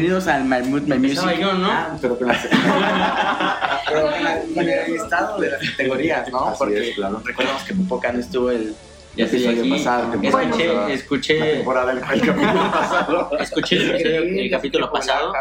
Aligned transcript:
Bienvenidos 0.00 0.28
al 0.28 0.44
My 0.44 0.62
Mood, 0.62 0.82
My 0.82 0.96
Music. 0.96 1.38
Yo, 1.40 1.54
¿no? 1.54 1.68
Ah, 1.72 1.98
pero 2.00 2.16
con, 2.16 2.28
la- 2.28 2.38
pero 3.88 4.02
con 4.12 4.22
la- 4.22 4.38
con 4.54 4.68
el 4.68 4.92
listado 4.92 5.40
de 5.40 5.50
las 5.50 5.70
categorías, 5.70 6.30
¿no? 6.30 6.46
Así 6.50 6.56
Porque 6.56 6.90
es, 6.90 6.94
claro. 6.94 7.20
recordemos 7.24 7.62
que 7.64 7.74
Popoca 7.74 8.12
no 8.12 8.20
estuvo 8.20 8.50
el 8.52 8.76
Ya 9.16 9.24
estoy 9.24 9.40
episodio 9.44 9.60
aquí. 9.62 9.70
pasado. 9.84 10.20
que 10.20 10.28
Escuché, 10.28 10.68
pasó 10.68 10.86
la 10.86 10.94
escuché, 10.94 11.40
temporada 11.56 11.86
del 11.88 11.96
el 11.98 12.04
capítulo 12.04 12.70
pasado. 12.70 13.30
escuché 13.40 13.76
el, 13.76 13.90
episodio- 13.96 14.40
el 14.44 14.50
capítulo 14.52 14.92
pasado. 14.92 15.32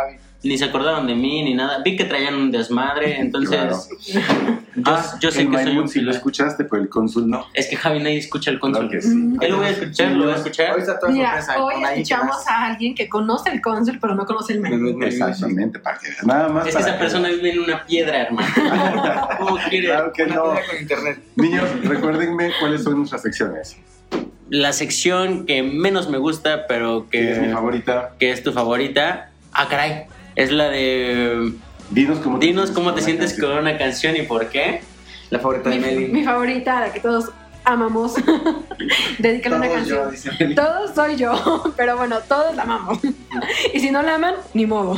Ni 0.43 0.55
se 0.57 0.65
acordaron 0.65 1.07
de 1.07 1.15
mí 1.15 1.41
ni 1.43 1.55
nada. 1.55 1.81
Vi 1.83 1.95
que 1.95 2.05
traían 2.05 2.35
un 2.35 2.51
desmadre, 2.51 3.15
entonces 3.19 3.49
Claro. 3.49 3.77
yo, 4.75 4.83
Ah, 4.85 5.17
yo 5.19 5.31
sé 5.31 5.41
el 5.41 5.49
que 5.49 5.63
soy 5.63 5.77
un 5.77 5.89
sí 5.89 6.01
lo 6.01 6.11
escuchaste, 6.11 6.63
pero 6.65 6.81
el 6.83 6.87
cónsul 6.89 7.27
no. 7.27 7.47
Es 7.55 7.67
que 7.67 7.75
Javi 7.75 7.99
nadie 7.99 8.17
escucha 8.19 8.51
el 8.51 8.59
consul. 8.59 8.87
Claro 8.89 9.01
sí. 9.01 9.35
Él 9.41 9.51
lo 9.51 9.57
voy 9.57 9.65
a 9.65 9.69
escuchar, 9.71 10.11
lo 10.11 10.23
voy 10.25 10.33
a 10.33 10.35
escuchar. 10.37 10.73
Hoy 10.75 10.81
está 10.81 10.99
toda 10.99 11.11
Mira, 11.11 11.41
sorpresa. 11.41 11.63
hoy 11.63 11.83
escuchamos 11.83 12.47
a 12.47 12.65
alguien 12.67 12.93
que 12.93 13.09
conoce 13.09 13.49
el 13.49 13.61
cónsul, 13.61 13.97
pero 13.99 14.13
no 14.13 14.25
conoce 14.27 14.53
el 14.53 14.59
menú. 14.61 15.01
Exactamente, 15.03 15.79
para 15.79 15.97
que 15.97 16.09
veas. 16.09 16.23
Nada 16.25 16.47
más 16.49 16.67
Es 16.67 16.75
que 16.75 16.81
esa 16.83 16.99
persona 16.99 17.29
vive 17.29 17.53
en 17.53 17.59
una 17.59 17.83
piedra, 17.85 18.21
hermano. 18.21 18.47
¿Cómo 19.39 19.57
quiere? 19.69 19.87
Claro 19.87 20.11
que 20.13 20.23
Una 20.23 20.35
no. 20.35 20.43
con 20.43 20.77
internet. 20.79 21.19
Niños, 21.35 21.63
recuérdenme 21.83 22.51
cuáles 22.59 22.83
son 22.83 22.97
nuestras 22.99 23.23
secciones. 23.23 23.75
La 24.49 24.71
sección 24.73 25.45
que 25.47 25.63
menos 25.63 26.07
me 26.09 26.19
gusta, 26.19 26.67
pero 26.67 27.07
Que 27.09 27.31
es 27.31 27.41
mi 27.41 27.51
favorita. 27.51 28.11
que 28.19 28.31
es 28.31 28.43
tu 28.43 28.53
favorita. 28.53 29.31
Ah, 29.51 29.67
caray. 29.67 30.05
Es 30.37 30.51
la 30.51 30.69
de. 30.69 31.51
Dinos 31.89 32.19
cómo 32.19 32.37
Dinos 32.37 32.71
cómo 32.71 32.93
te 32.93 33.01
sientes 33.01 33.31
canción. 33.31 33.51
con 33.51 33.59
una 33.59 33.77
canción 33.77 34.15
y 34.15 34.21
por 34.21 34.47
qué. 34.47 34.81
La 35.29 35.39
favorita 35.39 35.69
de 35.69 35.75
Mi, 35.77 35.81
Meli. 35.81 36.07
mi 36.07 36.23
favorita, 36.23 36.79
la 36.79 36.93
que 36.93 36.99
todos 37.01 37.31
amamos. 37.65 38.13
Dedícale 39.19 39.55
una 39.55 39.67
Todos 39.67 39.87
yo, 39.87 39.95
canción. 40.03 40.11
dice 40.11 40.31
Meli. 40.39 40.55
Todos 40.55 40.95
soy 40.95 41.15
yo, 41.17 41.73
pero 41.77 41.97
bueno, 41.97 42.19
todos 42.27 42.55
la 42.55 42.63
amamos. 42.63 42.99
Y 43.73 43.79
si 43.79 43.91
no 43.91 44.01
la 44.01 44.15
aman, 44.15 44.35
ni 44.53 44.65
modo. 44.65 44.95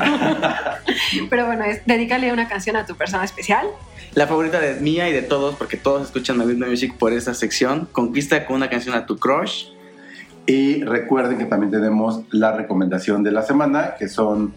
Pero 1.30 1.46
bueno, 1.46 1.64
es 1.66 1.82
dedícale 1.86 2.32
una 2.32 2.48
canción 2.48 2.76
a 2.76 2.86
tu 2.86 2.96
persona 2.96 3.24
especial. 3.24 3.68
La 4.14 4.28
favorita 4.28 4.60
de 4.60 4.76
mía 4.76 5.10
y 5.10 5.14
de 5.14 5.22
todos, 5.22 5.56
porque 5.56 5.78
todos 5.78 6.04
escuchan 6.08 6.38
My 6.38 6.46
Music 6.54 6.96
por 6.98 7.12
esa 7.14 7.34
sección. 7.34 7.88
Conquista 7.92 8.46
con 8.46 8.58
una 8.58 8.70
canción 8.70 8.96
a 8.96 9.06
tu 9.06 9.18
crush. 9.18 9.68
Y 10.46 10.84
recuerden 10.84 11.38
que 11.38 11.46
también 11.46 11.72
tenemos 11.72 12.22
la 12.32 12.52
recomendación 12.54 13.24
de 13.24 13.32
la 13.32 13.42
semana, 13.44 13.96
que 14.00 14.08
son 14.08 14.54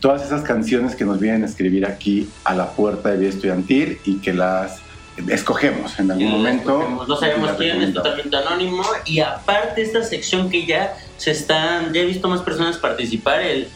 todas 0.00 0.22
esas 0.22 0.42
canciones 0.42 0.96
que 0.96 1.04
nos 1.04 1.20
vienen 1.20 1.44
a 1.44 1.46
escribir 1.46 1.86
aquí 1.86 2.28
a 2.44 2.54
la 2.54 2.70
puerta 2.70 3.10
de 3.10 3.18
Vía 3.18 3.28
Estudiantil 3.28 4.00
y 4.04 4.18
que 4.18 4.32
las 4.32 4.80
escogemos 5.28 5.98
en 5.98 6.10
algún 6.10 6.30
momento. 6.30 6.80
Escogemos, 6.80 7.08
No 7.08 7.16
sabemos 7.16 7.50
quién, 7.58 7.82
es 7.82 7.94
totalmente 7.94 8.36
anónimo. 8.36 8.82
Y 9.04 9.20
aparte, 9.20 9.82
esta 9.82 10.02
sección 10.02 10.48
que 10.48 10.66
ya 10.66 10.96
se 11.18 11.30
están, 11.32 11.92
ya 11.92 12.00
he 12.00 12.06
visto 12.06 12.28
más 12.28 12.40
personas 12.40 12.78
participar, 12.78 13.42
el 13.42 13.68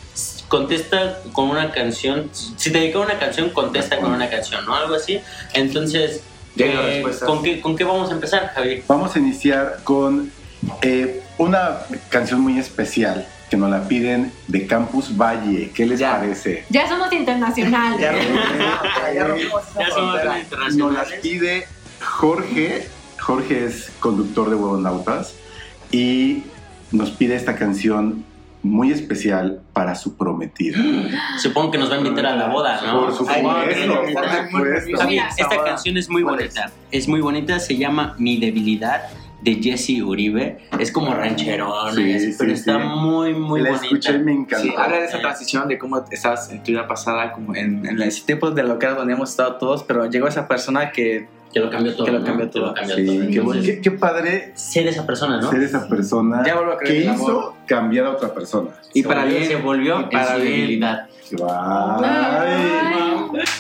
contesta 0.49 1.21
con 1.33 1.51
una 1.51 1.71
canción. 1.71 2.31
Si 2.33 2.71
te 2.71 2.79
dedica 2.79 3.01
una 3.01 3.19
canción, 3.19 3.51
contesta 3.51 3.99
con 3.99 4.13
una 4.13 4.31
canción, 4.31 4.65
¿no? 4.65 4.75
Algo 4.75 4.95
así. 4.95 5.21
Entonces, 5.53 6.23
eh. 6.57 7.05
¿con, 7.27 7.43
qué, 7.43 7.61
¿con 7.61 7.77
qué 7.77 7.85
vamos 7.85 8.11
a 8.11 8.15
empezar, 8.15 8.53
Javi? 8.55 8.83
Vamos 8.87 9.15
a 9.15 9.19
iniciar 9.19 9.81
con 9.85 10.31
eh, 10.83 11.23
una 11.39 11.81
canción 12.09 12.41
muy 12.41 12.59
especial 12.59 13.27
que 13.55 13.61
nos 13.61 13.71
la 13.71 13.87
piden 13.87 14.33
de 14.49 14.67
Campus 14.67 15.17
Valle. 15.17 15.71
¿Qué 15.73 15.87
les 15.87 16.01
Ya. 16.01 16.19
parece? 16.19 16.65
Ya 16.71 16.89
somos 16.89 17.13
internacionales. 17.13 18.01
Ya 18.01 18.13
ya 19.15 19.27
somos 19.29 19.65
frontera. 19.95 19.95
Nos 19.97 20.25
las 20.25 20.39
internacionales. 20.43 21.21
pide 21.23 21.65
Jorge. 22.01 22.89
Jorge 23.21 23.65
es 23.65 23.93
conductor 24.01 24.51
de 24.51 24.57
Huevonautas 24.57 25.35
y 25.93 26.43
nos 26.91 27.11
pide 27.13 27.37
esta 27.37 27.55
canción 27.55 28.25
muy 28.65 28.91
especial 28.91 29.61
para 29.73 29.95
su 29.95 30.17
prometida. 30.17 30.79
Supongo 31.39 31.71
que 31.71 31.79
nos 31.79 31.91
va 31.91 31.95
a 31.95 31.99
invitar 31.99 32.27
a 32.27 32.35
la 32.35 32.49
boda, 32.49 32.81
¿no? 32.85 33.03
Por 33.03 33.15
supuesto, 33.15 33.51
Ay, 33.51 34.13
por 34.13 34.27
está 34.27 34.43
muy 34.51 34.51
supuesto. 34.51 34.97
Javi, 34.99 35.11
Mira, 35.11 35.29
esta 35.37 35.65
canción 35.65 35.97
es 35.97 36.09
muy 36.11 36.23
¿cuál 36.23 36.37
bonita. 36.37 36.71
Es 36.91 37.07
muy 37.07 37.21
bonita, 37.21 37.61
se 37.61 37.77
llama 37.77 38.15
Mi 38.19 38.39
debilidad 38.41 39.03
de 39.45 39.55
Jesse 39.63 40.03
Uribe. 40.03 40.59
Es 40.81 40.91
como 40.91 41.15
rancherona, 41.15 41.93
Sí, 41.93 42.19
sí, 42.19 42.35
pero 42.39 42.51
sí. 42.51 42.57
está 42.61 42.79
muy, 42.79 43.35
muy 43.35 43.61
la 43.61 43.71
bonita. 43.71 43.85
escuché 43.87 44.15
y 44.15 44.19
me 44.21 44.33
encantó. 44.33 44.67
Sí, 44.67 44.75
habla 44.77 44.99
de 44.99 45.05
esa 45.05 45.21
transición, 45.21 45.69
de 45.69 45.79
cómo 45.79 46.03
estabas 46.11 46.51
en 46.51 46.63
tu 46.63 46.73
vida 46.73 46.87
pasada, 46.89 47.33
como 47.33 47.55
en, 47.55 47.85
en 47.87 47.99
los 47.99 48.25
tiempos 48.25 48.55
de 48.55 48.63
lo 48.63 48.79
que 48.79 48.87
era 48.87 48.95
donde 48.95 49.13
hemos 49.13 49.31
estado 49.31 49.57
todos, 49.57 49.85
pero 49.85 50.07
llegó 50.11 50.27
esa 50.29 50.49
persona 50.49 50.91
que 50.91 51.29
Que 51.55 51.61
lo 51.61 51.71
cambió 51.71 51.95
todo. 51.95 52.05
Que 52.07 52.13
lo 52.13 52.19
¿no? 52.19 52.25
cambió 52.27 52.51
Que 52.51 52.59
lo 52.59 52.65
todo. 52.67 52.75
cambió 52.75 52.97
Sí, 52.97 53.07
todo. 53.07 53.17
qué, 53.29 53.39
Entonces, 53.39 53.65
qué- 53.77 53.81
qué 53.81 53.91
padre 53.93 54.53
ser 54.57 54.87
esa 54.89 55.07
persona, 55.07 55.41
¿no? 55.41 55.51
ser 55.51 55.63
esa 55.63 55.89
persona 55.89 56.43
ya 56.45 56.57
vuelvo 56.57 56.73
a 56.73 56.79
creer 56.79 57.05
que 57.05 57.11
hizo 57.13 57.25
amor. 57.41 57.55
cambiar 57.67 58.07
a 58.07 58.11
otra 58.11 58.35
persona. 58.35 58.71
Y 58.93 59.03
Se 59.03 59.09
para 59.09 59.23
volvió- 59.23 59.39
bien, 59.39 59.49
se 59.51 59.57
volvió 59.57 60.01
y 60.01 60.13
para. 60.13 60.35
Ay. 60.35 60.41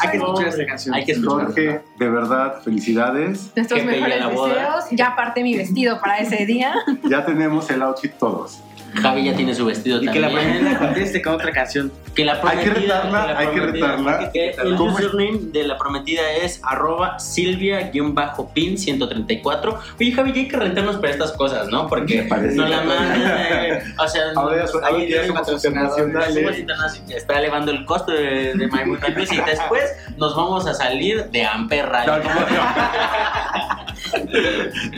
Hay 0.00 0.10
que 0.10 0.16
escuchar 0.18 0.48
esta 0.48 0.66
canción. 0.66 0.94
Hay 0.94 1.04
que 1.04 1.12
escucharla. 1.12 1.44
Jorge, 1.46 1.80
de 1.98 2.08
verdad, 2.10 2.62
felicidades. 2.62 3.50
Nuestros 3.56 3.84
mejores 3.84 4.24
deseos. 4.28 4.84
Ya 4.92 5.06
aparté 5.08 5.42
mi 5.42 5.56
vestido 5.56 5.98
para 6.00 6.18
ese 6.18 6.44
día. 6.46 6.74
Ya 7.08 7.24
tenemos 7.24 7.68
el 7.70 7.82
outfit 7.82 8.12
todos. 8.18 8.60
Javi 9.00 9.24
ya 9.24 9.34
tiene 9.34 9.54
su 9.54 9.64
vestido 9.66 10.02
Y 10.02 10.08
que 10.08 10.20
la 10.20 10.28
también. 10.28 10.52
primera 10.58 10.78
conteste 10.78 11.20
con 11.22 11.34
otra 11.34 11.50
canción. 11.52 11.92
Que 12.14 12.24
la 12.24 12.34
Hay 12.34 12.58
que 12.58 12.70
prometida, 12.70 13.02
retarla, 13.02 13.26
la 13.32 13.38
hay 13.38 13.46
que 13.48 13.60
prometida, 13.60 13.96
retarla. 13.96 14.30
El 14.62 14.72
username 14.80 15.38
de 15.52 15.64
la 15.66 15.76
prometida 15.78 16.22
es 16.42 16.60
arroba 16.62 17.18
silvia-pin 17.18 18.78
134. 18.78 19.78
Oye, 19.98 20.12
Javi, 20.12 20.32
ya 20.32 20.38
hay 20.40 20.48
que 20.48 20.56
rentarnos 20.56 20.96
para 20.96 21.10
estas 21.10 21.32
cosas, 21.32 21.68
¿no? 21.68 21.88
Porque 21.88 22.22
nos 22.24 22.70
la 22.70 22.82
mandan. 22.82 23.22
eh, 23.26 23.82
o 23.98 24.06
sea, 24.08 24.22
Ahora 24.36 24.66
son- 24.66 24.84
ahora 24.84 24.96
ahí 24.96 25.10
ya 25.10 25.26
somos 25.26 25.48
internacionales. 25.64 26.58
internacionales, 26.58 27.02
Está 27.16 27.38
elevando 27.38 27.70
el 27.72 27.84
costo 27.84 28.12
de, 28.12 28.54
de 28.54 28.68
My 28.68 28.84
Music. 28.86 29.32
Y 29.32 29.50
después 29.50 29.82
nos 30.16 30.36
vamos 30.36 30.66
a 30.66 30.74
salir 30.74 31.24
de 31.30 31.44
Amper 31.44 31.86
Radio. 31.88 32.16
No, 32.18 32.22
¿cómo 32.22 32.46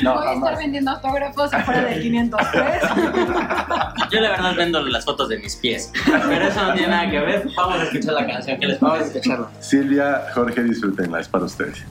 No, 0.02 0.14
Voy 0.14 0.26
a 0.26 0.32
estar 0.34 0.56
vendiendo 0.58 0.90
autógrafos 0.90 1.52
afuera 1.54 1.82
del 1.82 2.02
503. 2.02 2.82
Yo 4.10 4.20
la 4.20 4.30
verdad 4.30 4.54
vendo 4.56 4.80
las 4.82 5.04
fotos 5.04 5.28
de 5.28 5.38
mis 5.38 5.56
pies. 5.56 5.92
Pero 6.04 6.46
eso 6.48 6.62
no 6.64 6.72
tiene 6.74 6.88
nada 6.88 7.10
que 7.10 7.18
ver. 7.20 7.48
Vamos 7.56 7.80
a 7.80 7.82
escuchar 7.84 8.14
la 8.14 8.26
canción. 8.26 8.58
¿Qué 8.60 8.66
les 8.66 8.80
Vamos 8.80 8.96
a 8.96 8.98
parece? 9.00 9.18
escucharlo. 9.18 9.50
Silvia, 9.60 10.22
Jorge, 10.34 10.62
disfrútenla, 10.62 11.20
es 11.20 11.28
para 11.28 11.44
ustedes. 11.44 11.84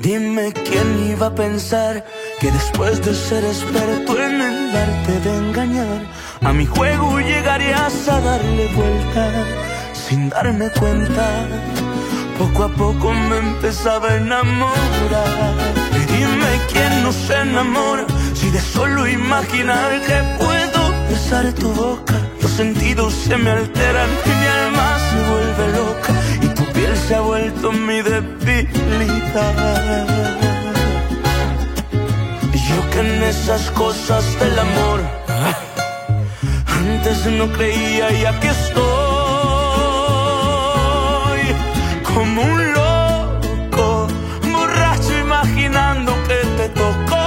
Dime 0.00 0.52
quién 0.52 1.10
iba 1.10 1.26
a 1.26 1.34
pensar 1.34 2.04
que 2.40 2.50
después 2.50 3.04
de 3.04 3.14
ser 3.14 3.44
experto 3.44 4.16
en 4.22 4.40
el 4.40 4.76
arte 4.76 5.20
de 5.28 5.36
engañar, 5.36 6.00
a 6.42 6.52
mi 6.52 6.66
juego 6.66 7.18
llegarías 7.18 8.08
a 8.08 8.20
darle 8.20 8.68
vuelta 8.74 9.44
sin 9.92 10.28
darme 10.30 10.70
cuenta. 10.78 11.46
Poco 12.38 12.64
a 12.64 12.68
poco 12.68 13.12
me 13.12 13.38
empezaba 13.38 14.10
a 14.10 14.16
enamorar. 14.16 15.54
Dime 16.06 16.50
quién 16.72 17.02
no 17.02 17.10
se 17.12 17.34
enamora 17.34 18.06
si 18.34 18.48
de 18.50 18.60
solo 18.60 19.08
imaginar 19.08 20.00
que 20.06 20.16
puedo 20.38 20.80
besar 21.10 21.52
tu 21.54 21.72
boca. 21.72 22.14
Los 22.40 22.52
sentidos 22.52 23.12
se 23.12 23.36
me 23.36 23.50
alteran 23.50 24.10
y 24.24 24.28
mi 24.28 24.46
alma 24.46 24.98
se 25.08 25.18
vuelve 25.30 25.64
loca 25.78 26.12
y 26.42 26.48
tu 26.54 26.64
piel 26.72 26.96
se 26.96 27.16
ha 27.16 27.20
vuelto 27.20 27.72
mi 27.72 28.02
debilidad. 28.02 29.54
Yo 32.68 32.90
que 32.90 33.00
en 33.00 33.22
esas 33.24 33.70
cosas 33.72 34.24
del 34.38 34.58
amor 34.58 35.00
antes 36.68 37.26
no 37.26 37.50
creía 37.52 38.12
y 38.12 38.24
aquí 38.26 38.46
estoy 38.46 39.07
como 42.18 42.42
un 42.42 42.72
loco, 42.72 44.08
borracho 44.52 45.16
imaginando 45.20 46.12
que 46.26 46.38
te 46.58 46.68
tocó. 46.70 47.26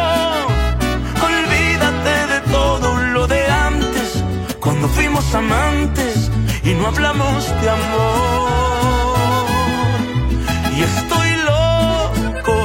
Olvídate 1.29 2.15
de 2.33 2.39
todo 2.51 2.97
lo 3.13 3.25
de 3.25 3.41
antes, 3.69 4.21
cuando 4.59 4.89
fuimos 4.89 5.33
amantes 5.33 6.29
y 6.65 6.73
no 6.73 6.87
hablamos 6.87 7.37
de 7.61 7.69
amor. 7.69 9.45
Y 10.75 10.81
estoy 10.81 11.29
loco, 11.51 12.55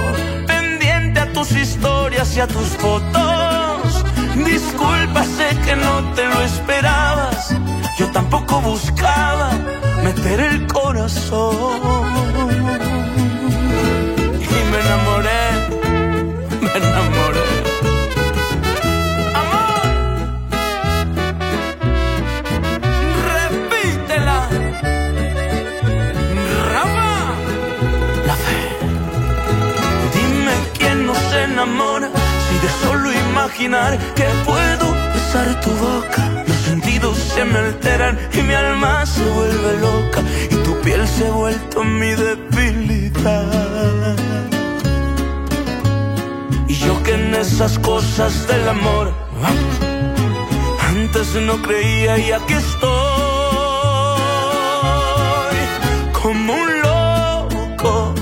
pendiente 0.49 1.20
a 1.20 1.32
tus 1.32 1.52
historias 1.52 2.37
y 2.37 2.40
a 2.40 2.49
tus 2.49 2.70
fotos. 2.82 4.05
Disculpa, 4.34 5.22
sé 5.22 5.49
que 5.64 5.76
no 5.76 5.93
te 6.17 6.26
lo 6.26 6.43
esperabas, 6.43 7.55
yo 7.96 8.11
tampoco 8.11 8.61
buscaba 8.62 9.50
meter 10.06 10.41
el 10.41 10.67
corazón. 10.69 11.56
Y 14.55 14.58
me 14.70 14.79
enamoré, 14.85 15.44
me 16.64 16.73
enamoré. 16.81 17.49
Amor, 19.41 19.82
repítela. 23.32 24.38
Rafa, 26.73 27.14
la 28.29 28.37
fe. 28.44 28.62
Dime 30.17 30.55
quién 30.79 31.06
no 31.06 31.14
se 31.29 31.38
enamora 31.50 32.08
si 32.44 32.55
de 32.64 32.70
solo 32.82 33.06
imaginar 33.12 33.99
que 34.14 34.26
puedo 34.44 34.87
besar 35.14 35.49
tu 35.62 35.70
boca. 35.87 36.35
Sentidos 36.86 37.18
se 37.18 37.44
me 37.44 37.58
alteran 37.58 38.16
y 38.32 38.42
mi 38.42 38.54
alma 38.54 39.04
se 39.06 39.24
vuelve 39.24 39.80
loca 39.80 40.22
y 40.48 40.54
tu 40.62 40.80
piel 40.82 41.04
se 41.08 41.26
ha 41.26 41.32
vuelto 41.32 41.82
mi 41.82 42.10
debilidad. 42.10 44.14
Y 46.68 46.74
yo 46.74 47.02
que 47.02 47.14
en 47.14 47.34
esas 47.34 47.76
cosas 47.80 48.46
del 48.46 48.68
amor 48.68 49.12
antes 50.88 51.34
no 51.34 51.60
creía 51.60 52.18
y 52.18 52.30
aquí 52.30 52.52
estoy 52.52 52.86
como 56.22 56.52
un 56.52 56.82
loco, 56.82 58.14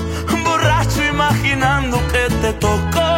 borracho 0.43 1.05
imaginando 1.05 2.01
que 2.11 2.33
te 2.41 2.53
tocó. 2.53 3.14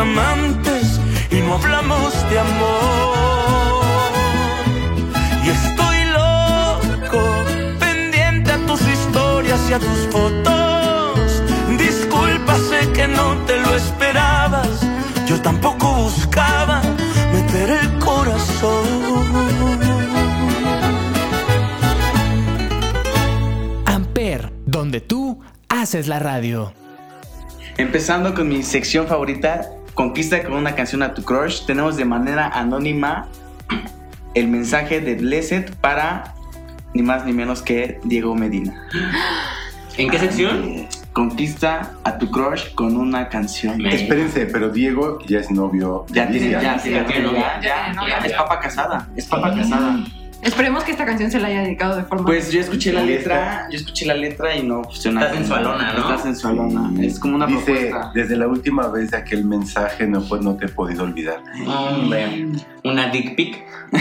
Amantes 0.00 1.00
y 1.30 1.40
no 1.40 1.54
hablamos 1.54 2.12
de 2.30 2.38
amor. 2.38 4.12
Y 5.44 5.48
estoy 5.48 6.04
loco, 6.12 7.44
pendiente 7.78 8.52
a 8.52 8.66
tus 8.66 8.80
historias 8.82 9.60
y 9.68 9.72
a 9.72 9.78
tus 9.78 9.98
fotos. 10.10 11.42
Disculpa, 11.78 12.56
sé 12.58 12.92
que 12.92 13.08
no 13.08 13.36
te 13.46 13.58
lo 13.60 13.74
esperabas, 13.74 14.80
yo 15.26 15.40
tampoco 15.40 15.94
buscaba 15.94 16.82
meter 17.32 17.70
el 17.70 17.98
corazón. 17.98 18.86
Amper, 23.86 24.52
donde 24.66 25.00
tú 25.00 25.40
haces 25.68 26.08
la 26.08 26.18
radio. 26.18 26.72
Empezando 27.76 28.34
con 28.34 28.48
mi 28.48 28.64
sección 28.64 29.06
favorita, 29.06 29.77
Conquista 30.02 30.40
con 30.44 30.52
una 30.52 30.76
canción 30.76 31.02
a 31.02 31.12
tu 31.12 31.24
crush, 31.24 31.66
tenemos 31.66 31.96
de 31.96 32.04
manera 32.04 32.46
anónima 32.54 33.26
el 34.34 34.46
mensaje 34.46 35.00
de 35.00 35.16
Blessed 35.16 35.72
para 35.80 36.34
ni 36.94 37.02
más 37.02 37.24
ni 37.26 37.32
menos 37.32 37.62
que 37.62 37.98
Diego 38.04 38.32
Medina. 38.36 38.86
¿En 39.96 40.08
qué 40.08 40.20
sección? 40.20 40.86
Conquista 41.12 41.94
a 42.04 42.16
tu 42.16 42.30
crush 42.30 42.72
con 42.76 42.96
una 42.96 43.28
canción. 43.28 43.78
Me- 43.78 43.92
Espérense, 43.92 44.46
pero 44.46 44.68
Diego 44.70 45.18
ya 45.26 45.40
es 45.40 45.50
novio. 45.50 46.06
Ya 46.10 46.28
tiene, 46.30 46.50
ya, 46.52 46.60
ya, 47.60 47.92
ya 48.06 48.18
es 48.18 48.32
papa 48.34 48.60
casada, 48.60 49.08
es 49.16 49.26
papa 49.26 49.52
casada. 49.52 49.96
Esperemos 50.42 50.84
que 50.84 50.92
esta 50.92 51.04
canción 51.04 51.30
se 51.30 51.40
la 51.40 51.48
haya 51.48 51.62
dedicado 51.62 51.96
de 51.96 52.04
forma. 52.04 52.24
Pues 52.26 52.52
yo 52.52 52.60
escuché 52.60 52.92
la 52.92 53.02
¿Y 53.02 53.08
letra, 53.08 53.66
yo 53.70 53.76
escuché 53.76 54.06
la 54.06 54.14
letra 54.14 54.54
y 54.56 54.62
no 54.62 54.84
funciona. 54.84 55.22
Está 55.22 55.34
sensualona, 55.34 55.92
¿no? 55.92 55.98
Está 56.00 56.18
sensualona, 56.18 56.90
es 57.04 57.18
como 57.18 57.34
una 57.36 57.46
Dice, 57.46 57.60
propuesta. 57.64 58.10
desde 58.14 58.36
la 58.36 58.46
última 58.46 58.86
vez 58.88 59.10
de 59.10 59.16
aquel 59.16 59.44
mensaje 59.44 60.06
no, 60.06 60.22
pues, 60.22 60.40
no 60.42 60.54
te 60.56 60.66
he 60.66 60.68
podido 60.68 61.02
olvidar. 61.04 61.42
Hombre, 61.66 62.46
una 62.84 63.08
dick 63.08 63.34
pic. 63.34 63.64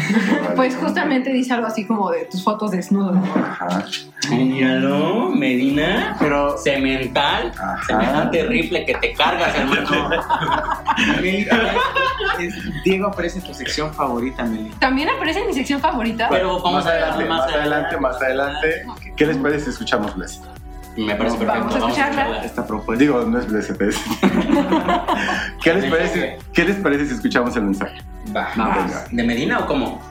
Pues 0.56 0.75
justamente 0.75 1.31
dice 1.31 1.54
algo 1.54 1.68
así 1.68 1.86
como 1.86 2.10
de 2.12 2.25
tus 2.25 2.44
fotos 2.44 2.72
desnudo. 2.72 3.13
Ajá, 3.36 3.86
Míralo, 4.31 5.30
Medina. 5.30 6.16
Pero 6.19 6.57
Cemental. 6.57 7.51
Ajá. 7.57 7.80
Semejante 7.86 8.44
rifle 8.45 8.86
que 8.86 8.95
te 8.95 9.13
cargas, 9.13 9.56
hermano. 9.56 10.10
Meli, 11.22 11.48
es- 12.39 12.84
Diego 12.84 13.07
aparece 13.07 13.39
en 13.39 13.45
tu 13.45 13.54
sección 13.54 13.94
favorita, 13.94 14.44
Meli. 14.45 14.72
También 14.80 15.10
aparece 15.10 15.42
en 15.42 15.48
mi 15.48 15.54
sección 15.54 15.80
favorita. 15.80 16.26
Pero 16.29 16.62
vamos 16.62 16.74
más 16.74 16.85
adelante, 16.85 17.24
dejarlo 17.24 17.35
más 17.35 17.53
adelante, 17.53 17.97
más 17.97 18.21
adelante. 18.21 18.85
¿Qué 19.15 19.25
les 19.25 19.38
parece 19.38 19.65
si 19.65 19.69
escuchamos 19.71 20.15
Blessed? 20.15 20.41
Me 20.98 21.15
parece 21.15 21.38
perfecto. 21.38 21.60
Vamos 21.60 21.75
a 21.75 21.77
escucharla. 21.77 22.43
Esta 22.43 22.65
propuesta. 22.65 23.00
Digo, 23.00 23.22
no 23.22 23.39
es 23.39 23.48
Blessed, 23.48 23.81
es. 23.81 23.98
¿Qué 25.63 25.74
les 25.74 25.91
parece, 25.91 26.39
¿Qué 26.53 26.65
les 26.65 26.75
parece 26.77 27.05
si 27.05 27.13
escuchamos 27.13 27.55
el 27.55 27.63
mensaje? 27.63 28.01
Va. 28.36 28.50
Venga. 28.55 29.05
¿De 29.12 29.24
Medina 29.24 29.60
o 29.60 29.67
cómo? 29.67 30.01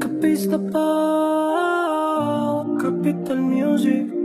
Capista 0.00 0.58
pa 0.72 1.98
Capital 2.80 3.40
Music 3.40 4.17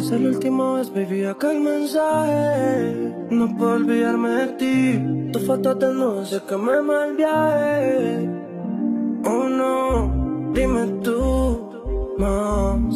Desde 0.00 0.18
la 0.18 0.28
última 0.30 0.76
vez 0.76 0.90
baby 0.94 1.26
aquel 1.26 1.60
mensaje 1.60 3.12
No 3.28 3.54
puedo 3.54 3.72
olvidarme 3.72 4.30
de 4.30 4.46
ti 4.56 5.30
Tu 5.30 5.38
foto 5.40 5.74
de 5.74 5.92
no 5.92 6.24
sé 6.24 6.40
que 6.48 6.56
me 6.56 6.80
mal 6.80 7.14
viaje 7.16 8.26
Oh 9.26 9.46
no 9.46 10.52
Dime 10.54 10.86
tú 11.04 11.68
más 12.16 12.94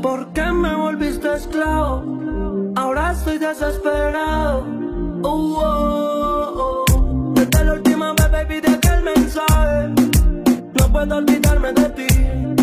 ¿Por 0.00 0.32
qué 0.32 0.52
me 0.52 0.76
volviste 0.76 1.34
esclavo? 1.34 2.04
Ahora 2.76 3.10
estoy 3.10 3.38
desesperado 3.38 4.64
Oh, 5.24 5.58
oh, 5.58 6.84
oh. 6.88 7.32
Desde 7.34 7.64
la 7.64 7.72
última 7.72 8.12
vez 8.12 8.30
baby 8.30 8.60
de 8.60 8.68
aquel 8.68 9.02
mensaje 9.02 9.88
no 10.78 10.92
puedo 10.92 11.16
olvidarme 11.16 11.72
de 11.72 11.88
ti. 11.90 12.06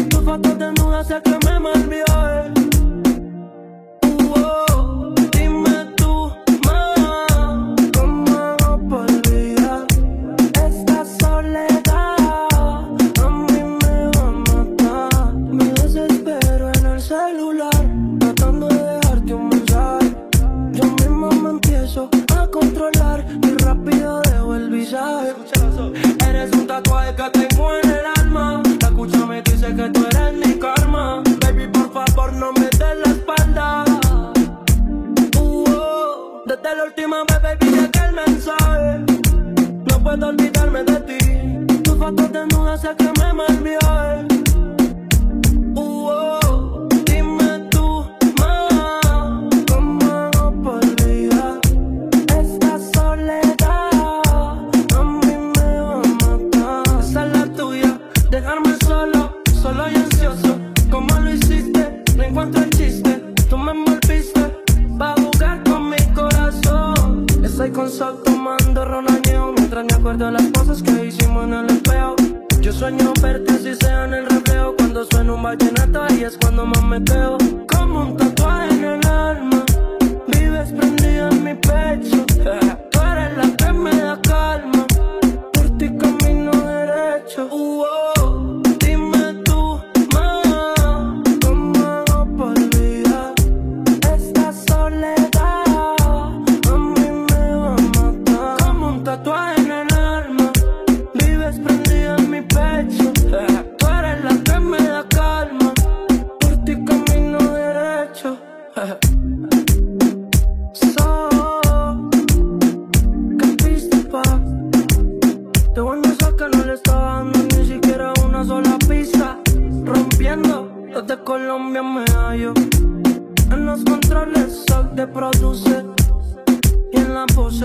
Tu 0.09 0.21
foto 0.21 0.55
desnuda 0.55 1.03
sé 1.03 1.21
que 1.23 1.37
me 1.45 1.59
malvió. 1.59 2.05
Oh, 2.09 2.60
dime 4.33 4.70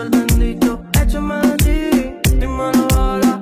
el 0.07 0.11
bendito 0.11 0.83
Échame 1.03 1.35
de 1.47 1.57
ti, 1.57 2.31
dímelo 2.39 2.89
ahora. 2.97 3.41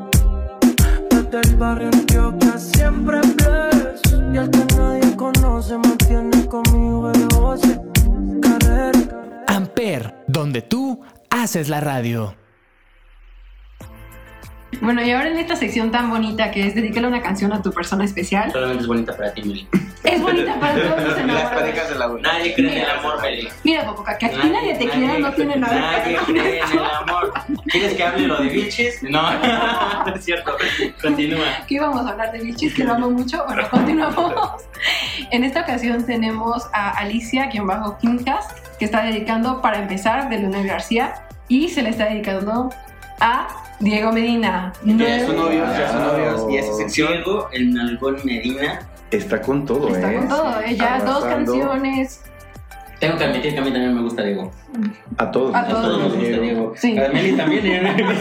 Desde 1.11 1.41
el 1.41 1.57
barrio 1.57 1.89
Antioquia 1.93 2.59
siempre 2.59 3.21
bless 3.21 4.03
Y 4.33 4.37
el 4.37 4.51
que 4.51 4.65
nadie 4.77 5.17
conoce 5.17 5.79
me 5.79 5.97
tiene 5.97 6.47
conmigo 6.47 7.13
de 7.13 7.27
voce 7.37 7.81
Carrera. 8.41 9.45
Amper, 9.47 10.15
donde 10.27 10.63
tú 10.63 11.01
haces 11.31 11.69
la 11.69 11.81
radio. 11.81 12.35
Bueno, 14.85 15.03
y 15.03 15.11
ahora 15.13 15.31
en 15.31 15.39
esta 15.39 15.57
sección 15.57 15.91
tan 15.91 16.11
bonita 16.11 16.51
que 16.51 16.67
es 16.67 16.75
dedícale 16.75 17.07
una 17.07 17.23
canción 17.23 17.53
a 17.55 17.63
tu 17.63 17.73
persona 17.73 18.05
especial. 18.05 18.53
Solamente 18.53 18.83
es 18.83 18.87
bonita 18.87 19.17
para 19.17 19.33
ti, 19.33 19.43
Meli. 19.43 19.67
Es 20.03 20.21
bonita 20.21 20.61
para 20.61 20.75
todos 20.75 20.89
los 20.91 20.99
Las 21.09 21.19
enamorados. 21.19 21.53
parejas 21.63 21.89
de 21.89 21.95
la 21.95 22.05
abuela. 22.05 22.33
Nadie 22.33 22.55
cree 22.55 22.73
en 22.77 22.85
el 22.85 22.91
amor, 22.91 23.23
Meli. 23.23 23.49
Mira, 23.65 23.87
Popoca, 23.87 24.19
que 24.19 24.27
aquí 24.27 24.49
nadie 24.51 24.75
te 24.75 24.87
quiera 24.89 25.19
no 25.19 25.33
tiene 25.33 25.57
nada 25.57 25.81
Nadie 25.81 26.17
que 26.19 26.25
cree 26.33 26.59
en 26.61 26.73
el 26.73 26.85
amor. 26.85 27.33
¿Quieres 27.67 27.95
que 27.95 28.05
hable 28.05 28.27
lo 28.29 28.37
de 28.43 28.49
bichis? 28.51 29.03
No, 29.05 29.23
no 30.07 30.15
es 30.15 30.23
cierto. 30.25 30.55
Continúa. 31.01 31.47
Aquí 31.63 31.79
vamos 31.79 32.07
a 32.07 32.11
hablar 32.11 32.33
de 32.33 32.41
bichis, 32.41 32.75
que 32.75 32.85
lo 32.85 32.93
amo 32.93 33.11
mucho. 33.11 33.43
Bueno, 33.47 33.63
continuamos. 33.71 34.65
En 35.31 35.45
esta 35.45 35.63
ocasión 35.63 36.05
tenemos 36.05 36.67
a 36.75 36.91
Alicia, 36.91 37.49
quien 37.49 37.67
bajo 37.67 37.97
Quincas, 37.97 38.49
que 38.79 38.85
está 38.85 39.03
dedicando 39.03 39.63
para 39.63 39.79
empezar 39.79 40.29
de 40.29 40.41
Luna 40.41 40.63
García 40.63 41.15
y 41.49 41.71
se 41.71 41.81
le 41.83 41.89
está 41.89 42.05
dedicando 42.05 42.71
a 43.21 43.49
Diego 43.81 44.13
Medina. 44.13 44.73
Ya 44.85 45.27
son 45.27 45.37
novios, 45.37 45.69
ya 45.77 45.93
son 45.93 46.03
novios. 46.03 46.47
Y 46.51 46.57
esa 46.59 46.75
sección 46.75 47.13
Diego, 47.13 47.49
el 47.53 47.75
Nalgón 47.75 48.17
Medina. 48.25 48.89
Está 49.11 49.41
con 49.41 49.65
todo, 49.65 49.89
Está 49.95 50.13
¿eh? 50.13 50.17
con 50.17 50.29
todo, 50.29 50.61
¿eh? 50.61 50.77
Ya 50.77 51.01
dos 51.01 51.25
canciones. 51.25 52.23
Tengo 52.99 53.19
que 53.19 53.25
admitir 53.25 53.53
que 53.55 53.59
a 53.59 53.63
mí 53.63 53.71
también 53.71 53.95
me 53.95 54.03
gusta 54.03 54.23
Diego. 54.23 54.51
A 55.19 55.31
todos. 55.31 55.55
A 55.55 55.61
A 55.61 55.69
todos 55.69 55.99
nos 55.99 56.15
gusta 56.15 56.39
Diego. 56.41 56.73
Sí. 56.77 56.99
A 56.99 57.09
Meli 57.09 57.37
también. 57.37 57.67
¿eh? 57.67 57.97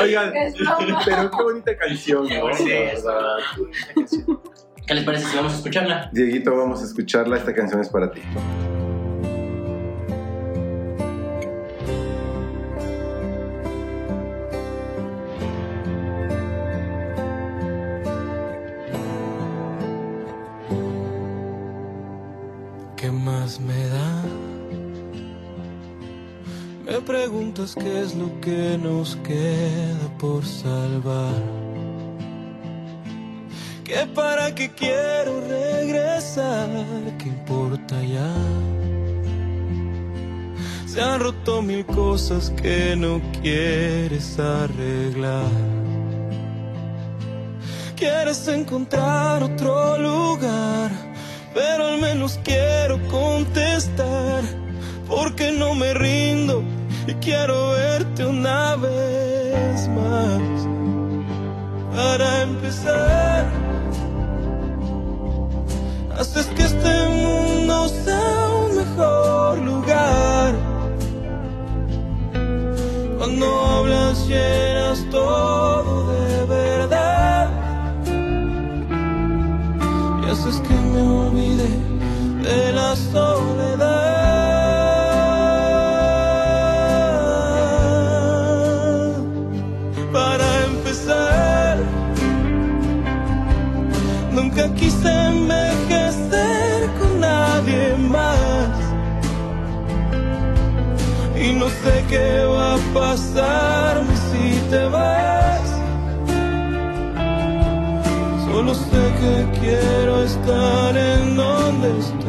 Oigan, 0.00 0.32
pero 1.04 1.30
qué 1.30 1.42
bonita 1.42 1.76
canción. 1.76 2.28
¿Qué 4.86 4.94
les 4.94 5.04
parece 5.04 5.26
si 5.26 5.36
vamos 5.36 5.52
a 5.52 5.56
escucharla? 5.56 6.10
Dieguito, 6.12 6.54
vamos 6.56 6.82
a 6.82 6.84
escucharla. 6.84 7.36
Esta 7.36 7.54
canción 7.54 7.80
es 7.80 7.88
para 7.88 8.10
ti. 8.10 8.20
Me 23.60 23.86
da? 23.88 24.22
Me 26.84 27.00
preguntas 27.00 27.74
qué 27.74 28.02
es 28.02 28.14
lo 28.14 28.40
que 28.40 28.78
nos 28.78 29.16
queda 29.16 30.18
por 30.18 30.44
salvar. 30.44 31.42
Que 33.84 34.06
para 34.14 34.54
qué 34.54 34.70
quiero 34.70 35.40
regresar, 35.46 36.68
¿qué 37.18 37.28
importa 37.28 38.02
ya? 38.02 38.34
Se 40.86 41.00
han 41.00 41.20
roto 41.20 41.62
mil 41.62 41.86
cosas 41.86 42.50
que 42.50 42.94
no 42.96 43.20
quieres 43.40 44.38
arreglar. 44.38 45.50
Quieres 47.96 48.48
encontrar 48.48 49.42
otro 49.42 49.96
lugar, 49.96 50.21
quiero 57.22 57.70
verte 57.70 58.26
una 58.26 58.76
vez 58.76 59.88
más. 59.88 60.66
Para 61.94 62.42
empezar, 62.42 63.31
estar 110.42 110.96
en 110.96 111.36
donde 111.36 111.98
estás. 111.98 112.22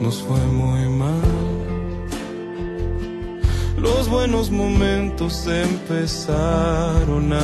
Nos 0.00 0.22
fue 0.22 0.40
muy 0.46 0.88
mal. 0.88 1.20
Los 3.78 4.08
buenos 4.08 4.50
momentos 4.50 5.46
empezaron 5.46 7.32
a 7.32 7.40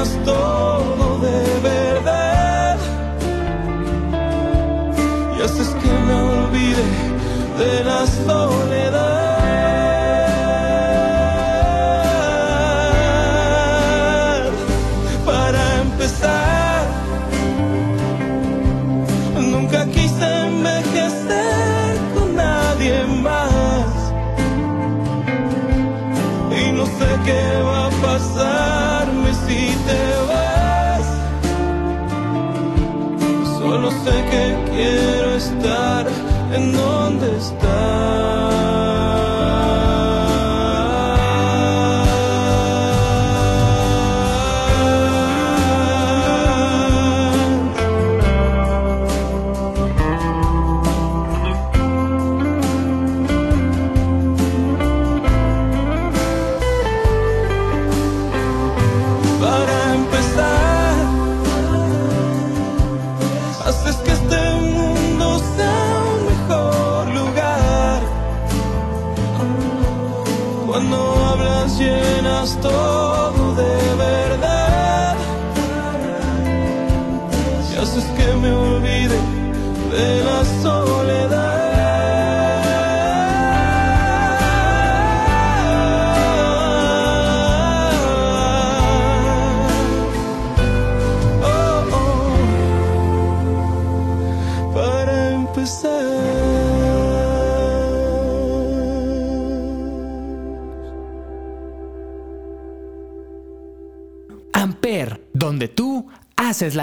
llenas 0.00 0.59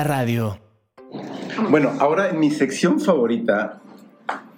radio. 0.07 0.59
Bueno, 1.69 1.93
ahora 1.99 2.29
en 2.29 2.39
mi 2.39 2.51
sección 2.51 2.99
favorita, 2.99 3.81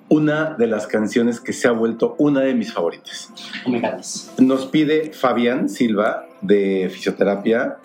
una 0.10 0.56
de 0.56 0.68
las 0.68 0.88
canciones 0.88 1.40
que 1.40 1.54
se 1.54 1.68
ha 1.68 1.72
vuelto 1.72 2.16
una 2.18 2.42
de 2.42 2.54
mis 2.56 2.74
favoritas. 2.74 3.32
Oh. 3.66 4.42
Nos 4.42 4.66
pide 4.66 5.12
Fabián 5.14 5.70
Silva 5.70 6.26
de 6.42 6.90
Fisioterapia. 6.92 7.78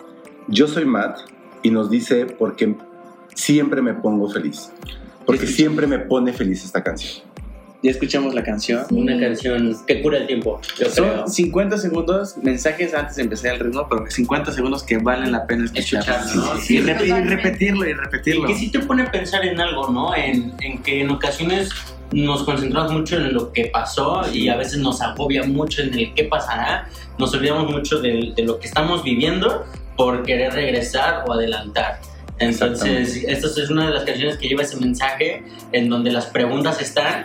Yo 0.47 0.67
soy 0.67 0.85
Matt 0.85 1.19
y 1.63 1.71
nos 1.71 1.89
dice 1.89 2.25
porque 2.25 2.75
siempre 3.33 3.81
me 3.81 3.93
pongo 3.93 4.29
feliz. 4.29 4.71
Porque 5.25 5.47
siempre 5.47 5.87
me 5.87 5.99
pone 5.99 6.33
feliz 6.33 6.63
esta 6.63 6.83
canción. 6.83 7.23
Ya 7.83 7.91
escuchamos 7.91 8.33
la 8.33 8.43
canción. 8.43 8.83
Una 8.89 9.19
canción 9.19 9.77
que 9.85 10.01
cura 10.01 10.17
el 10.17 10.27
tiempo, 10.27 10.59
yo 10.79 10.87
creo. 10.89 11.17
Son 11.19 11.29
50 11.29 11.77
segundos, 11.77 12.35
mensajes 12.41 12.93
antes 12.93 13.15
de 13.17 13.23
empezar 13.23 13.53
el 13.53 13.59
ritmo, 13.59 13.85
pero 13.89 14.05
50 14.09 14.51
segundos 14.51 14.81
que 14.83 14.97
valen 14.97 15.31
la 15.31 15.45
pena 15.45 15.65
escuchar. 15.65 15.99
Escuchar, 16.01 16.35
¿no? 16.35 16.43
y, 16.57 16.77
repe- 16.79 17.05
y 17.05 17.09
totalmente. 17.09 17.35
repetirlo 17.35 17.87
y 17.87 17.93
repetirlo. 17.93 18.47
Que 18.47 18.55
sí 18.55 18.71
te 18.71 18.79
pone 18.79 19.03
a 19.03 19.11
pensar 19.11 19.45
en 19.45 19.59
algo, 19.61 19.89
¿no? 19.89 20.15
En, 20.15 20.53
en 20.61 20.81
que 20.81 21.01
en 21.01 21.11
ocasiones 21.11 21.69
nos 22.11 22.43
concentramos 22.43 22.91
mucho 22.91 23.17
en 23.17 23.33
lo 23.33 23.51
que 23.51 23.65
pasó 23.65 24.21
y 24.31 24.47
a 24.47 24.55
veces 24.55 24.79
nos 24.79 25.01
agobia 25.01 25.43
mucho 25.43 25.81
en 25.83 25.93
el 25.93 26.13
qué 26.15 26.23
pasará. 26.23 26.87
Nos 27.19 27.33
olvidamos 27.33 27.71
mucho 27.71 27.99
de, 27.99 28.33
de 28.35 28.43
lo 28.43 28.59
que 28.59 28.67
estamos 28.67 29.03
viviendo 29.03 29.65
por 29.95 30.23
querer 30.23 30.53
regresar 30.53 31.23
o 31.27 31.33
adelantar. 31.33 31.99
Entonces, 32.39 33.23
esta 33.27 33.47
es 33.47 33.69
una 33.69 33.87
de 33.87 33.93
las 33.93 34.03
canciones 34.03 34.37
que 34.37 34.47
lleva 34.49 34.61
ese 34.63 34.77
mensaje 34.77 35.43
en 35.71 35.89
donde 35.89 36.11
las 36.11 36.25
preguntas 36.27 36.81
están, 36.81 37.23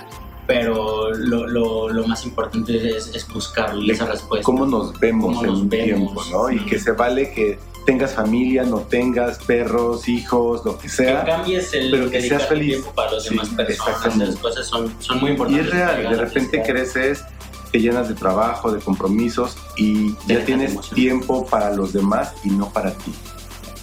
pero 0.54 1.12
lo, 1.14 1.46
lo, 1.46 1.88
lo 1.88 2.06
más 2.06 2.24
importante 2.24 2.96
es, 2.96 3.08
es 3.14 3.28
buscar 3.28 3.74
esa 3.88 4.06
respuesta. 4.06 4.44
Cómo 4.44 4.66
nos 4.66 4.98
vemos 4.98 5.26
Cómo 5.26 5.40
en 5.44 5.50
nos 5.50 5.60
un 5.60 5.68
vemos, 5.68 5.86
tiempo, 6.14 6.24
¿no? 6.32 6.50
Y 6.50 6.58
que 6.66 6.78
se 6.78 6.92
vale 6.92 7.32
que 7.32 7.58
tengas 7.86 8.14
familia, 8.14 8.64
no 8.64 8.80
tengas 8.80 9.38
perros, 9.44 10.08
hijos, 10.08 10.64
lo 10.64 10.76
que 10.76 10.82
que 10.82 10.88
sea. 10.88 11.24
cambies 11.24 11.72
el 11.74 11.90
pero 11.90 12.10
que 12.10 12.20
seas 12.20 12.46
feliz. 12.46 12.72
tiempo 12.72 12.92
para 12.94 13.12
las 13.12 13.22
Sí, 13.24 13.30
demás 13.30 13.48
personas. 13.50 14.16
Las 14.18 14.36
cosas 14.36 14.66
son, 14.66 14.92
son 14.98 15.20
muy 15.20 15.30
Y 15.30 15.32
importantes. 15.32 15.66
es 15.66 15.72
real, 15.72 16.02
de 16.10 16.16
repente 16.16 16.62
creces, 16.66 17.24
te 17.72 17.80
llenas 17.80 18.08
de 18.08 18.14
trabajo, 18.14 18.72
de 18.72 18.80
compromisos 18.80 19.56
y 19.76 20.12
Te 20.26 20.34
ya 20.34 20.44
tienes 20.44 20.78
tiempo 20.90 21.46
para 21.46 21.72
los 21.74 21.92
demás 21.92 22.34
y 22.44 22.50
no 22.50 22.68
para 22.72 22.92
ti. 22.92 23.12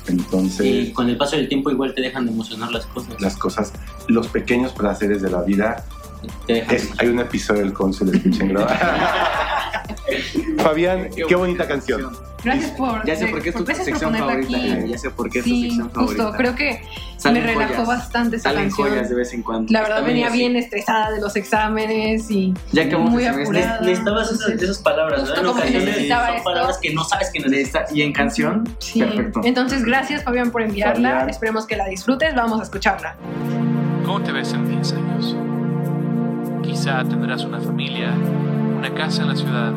Entonces, 0.07 0.65
Y 0.65 0.93
con 0.93 1.09
el 1.09 1.17
paso 1.17 1.35
del 1.35 1.49
tiempo 1.49 1.69
igual 1.69 1.93
te 1.93 2.01
dejan 2.01 2.25
de 2.25 2.31
emocionar 2.31 2.71
las 2.71 2.85
cosas. 2.85 3.19
las 3.19 3.35
cosas, 3.35 3.73
los 4.07 4.27
pequeños 4.27 4.71
placeres 4.73 5.21
de 5.21 5.29
la 5.29 5.41
vida. 5.41 5.85
Es- 6.47 6.89
hay 6.99 7.07
un 7.09 7.19
episodio 7.19 7.61
del 7.61 7.73
cónsul, 7.73 8.13
escúchenlo. 8.15 8.65
Fabián, 10.57 11.09
qué 11.27 11.35
bonita 11.35 11.67
canción. 11.67 12.11
Gracias 12.43 12.71
por, 12.71 13.05
Ya 13.05 13.15
sé 13.15 13.27
por 13.27 13.41
qué 13.41 13.49
es 13.49 13.55
tu 13.55 13.65
sección 13.65 14.15
favorita. 14.15 14.57
aquí. 14.57 14.85
Ya 14.87 14.97
sé 14.97 15.09
por 15.09 15.29
qué 15.29 15.39
es 15.39 15.45
tu 15.45 15.49
sección 15.49 15.89
favorita. 15.91 16.23
justo. 16.23 16.37
Creo 16.37 16.55
que 16.55 16.81
Salen 17.17 17.43
me 17.45 17.47
relajó 17.53 17.73
joyas. 17.73 17.87
bastante 17.87 18.35
esa 18.37 18.49
Salen 18.49 18.65
canción. 18.69 18.89
joyas 18.89 19.09
de 19.09 19.15
vez 19.15 19.33
en 19.33 19.41
cuando. 19.43 19.73
La 19.73 19.81
verdad 19.81 20.03
venía 20.05 20.27
así. 20.27 20.37
bien 20.37 20.55
estresada 20.55 21.11
de 21.11 21.19
los 21.19 21.35
exámenes 21.35 22.29
y 22.29 22.53
Ya 22.71 22.83
acabamos 22.83 23.11
muy 23.11 23.25
apurada. 23.25 23.81
Necesitabas 23.81 24.27
esas, 24.27 24.41
Entonces, 24.45 24.69
esas 24.69 24.77
palabras, 24.83 25.19
justo 25.21 25.35
¿verdad? 25.35 25.49
En 25.51 25.57
ocasiones 25.57 25.85
necesitaba 25.85 26.27
son 26.27 26.35
esto. 26.37 26.49
palabras 26.49 26.77
que 26.81 26.93
no 26.93 27.03
sabes 27.03 27.29
que 27.33 27.39
necesitas. 27.39 27.81
Necesita- 27.81 27.95
Y 27.97 28.01
en 28.03 28.13
canción, 28.13 28.63
Sí. 28.79 28.99
perfecto. 28.99 29.41
Entonces, 29.43 29.83
gracias 29.83 30.23
Fabián 30.23 30.51
por 30.51 30.61
enviarla. 30.61 31.09
Fabián. 31.11 31.29
Esperemos 31.29 31.65
que 31.65 31.75
la 31.75 31.87
disfrutes. 31.87 32.33
Vamos 32.35 32.59
a 32.59 32.63
escucharla. 32.63 33.15
¿Cómo 34.05 34.21
te 34.21 34.31
ves 34.31 34.53
en 34.53 34.69
10 34.69 34.93
años? 34.93 35.35
Quizá 36.67 37.01
tendrás 37.05 37.45
una 37.45 37.61
familia, 37.61 38.11
una 38.77 38.93
casa 38.93 39.21
en 39.21 39.29
la 39.29 39.35
ciudad. 39.37 39.71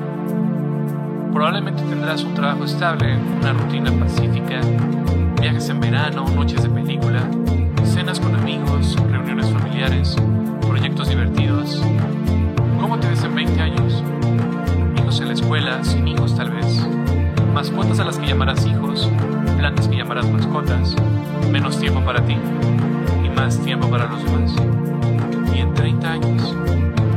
Probablemente 1.33 1.85
tendrás 1.85 2.25
un 2.25 2.35
trabajo 2.35 2.65
estable, 2.65 3.17
una 3.41 3.53
rutina 3.53 3.93
pacífica, 3.93 4.61
viajes 5.41 5.69
en 5.69 5.79
verano, 5.79 6.27
noches 6.35 6.65
de 6.65 6.69
película, 6.69 7.21
cenas 7.85 8.19
con 8.19 8.35
amigos, 8.35 8.97
reuniones 9.09 9.49
familiares, 9.51 10.17
proyectos 10.67 11.09
divertidos. 11.09 11.81
¿Cómo 12.81 12.99
te 12.99 13.09
ves 13.09 13.23
en 13.23 13.37
20 13.37 13.63
años? 13.63 14.03
Hijos 14.99 15.21
en 15.21 15.29
la 15.29 15.35
escuela, 15.35 15.85
sin 15.85 16.09
hijos 16.09 16.35
tal 16.35 16.51
vez. 16.51 16.85
Mascotas 17.55 18.01
a 18.01 18.05
las 18.05 18.19
que 18.19 18.27
llamarás 18.27 18.67
hijos, 18.67 19.09
plantas 19.57 19.87
que 19.87 19.97
llamarás 19.97 20.29
mascotas, 20.29 20.97
menos 21.53 21.79
tiempo 21.79 22.01
para 22.01 22.21
ti 22.27 22.37
y 23.25 23.29
más 23.29 23.61
tiempo 23.61 23.89
para 23.89 24.07
los 24.07 24.25
demás. 24.25 24.80
Y 25.81 25.89
en 25.89 25.99
30 26.01 26.13
años, 26.13 26.57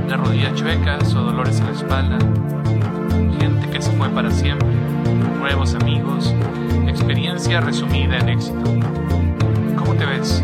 las 0.08 0.20
rodillas 0.20 0.54
chuecas 0.56 1.14
o 1.16 1.22
dolores 1.22 1.60
en 1.60 1.66
la 1.66 1.72
espalda, 1.74 2.18
gente 3.40 3.70
que 3.70 3.82
se 3.82 3.92
fue 3.92 4.10
para 4.10 4.32
siempre, 4.32 4.68
nuevos 5.40 5.76
amigos, 5.76 6.34
experiencia 6.88 7.60
resumida 7.60 8.20
en 8.20 8.30
éxito. 8.30 8.64
¿Cómo 9.78 9.96
te 9.96 10.06
ves? 10.06 10.44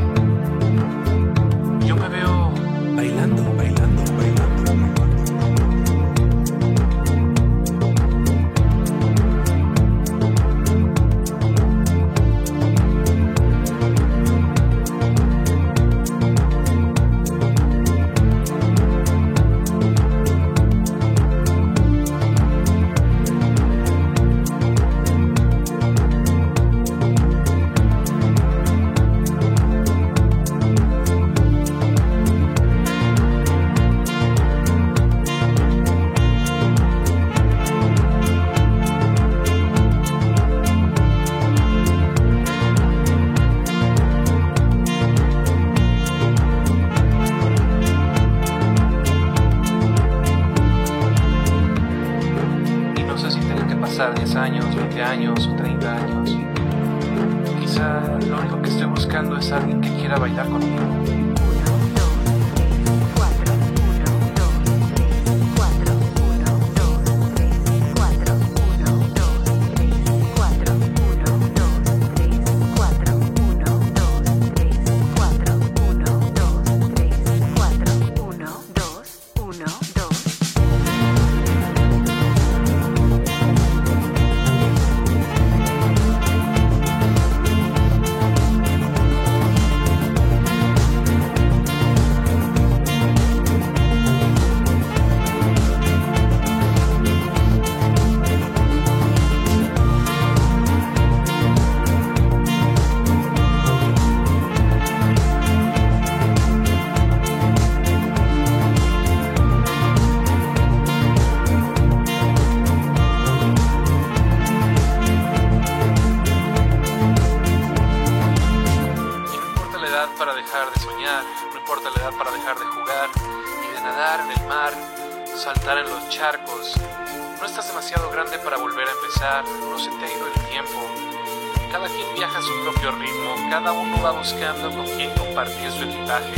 Buscando 134.20 134.70
con 134.70 134.86
quién 134.98 135.10
compartir 135.12 135.72
su 135.72 135.84
equipaje. 135.84 136.34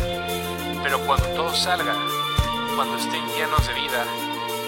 Pero 0.83 0.99
cuando 1.01 1.25
todo 1.29 1.53
salga, 1.55 1.95
cuando 2.75 2.95
estén 2.95 3.25
llenos 3.29 3.65
de 3.65 3.73
vida 3.73 4.05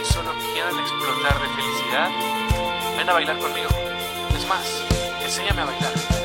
y 0.02 0.06
solo 0.12 0.32
quieran 0.52 0.80
explotar 0.80 1.40
de 1.40 1.48
felicidad, 1.50 2.10
ven 2.98 3.10
a 3.10 3.14
bailar 3.14 3.38
conmigo. 3.38 3.70
Es 4.36 4.48
más, 4.48 4.66
enséñame 5.24 5.62
a 5.62 5.66
bailar. 5.66 6.23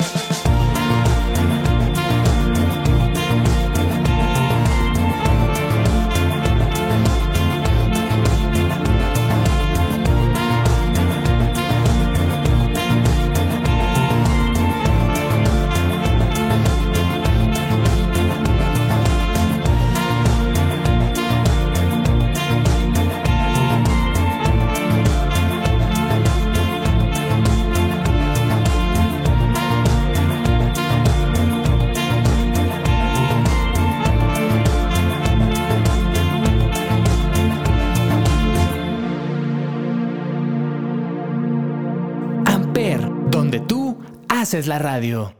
Es 44.54 44.66
la 44.66 44.78
radio. 44.78 45.34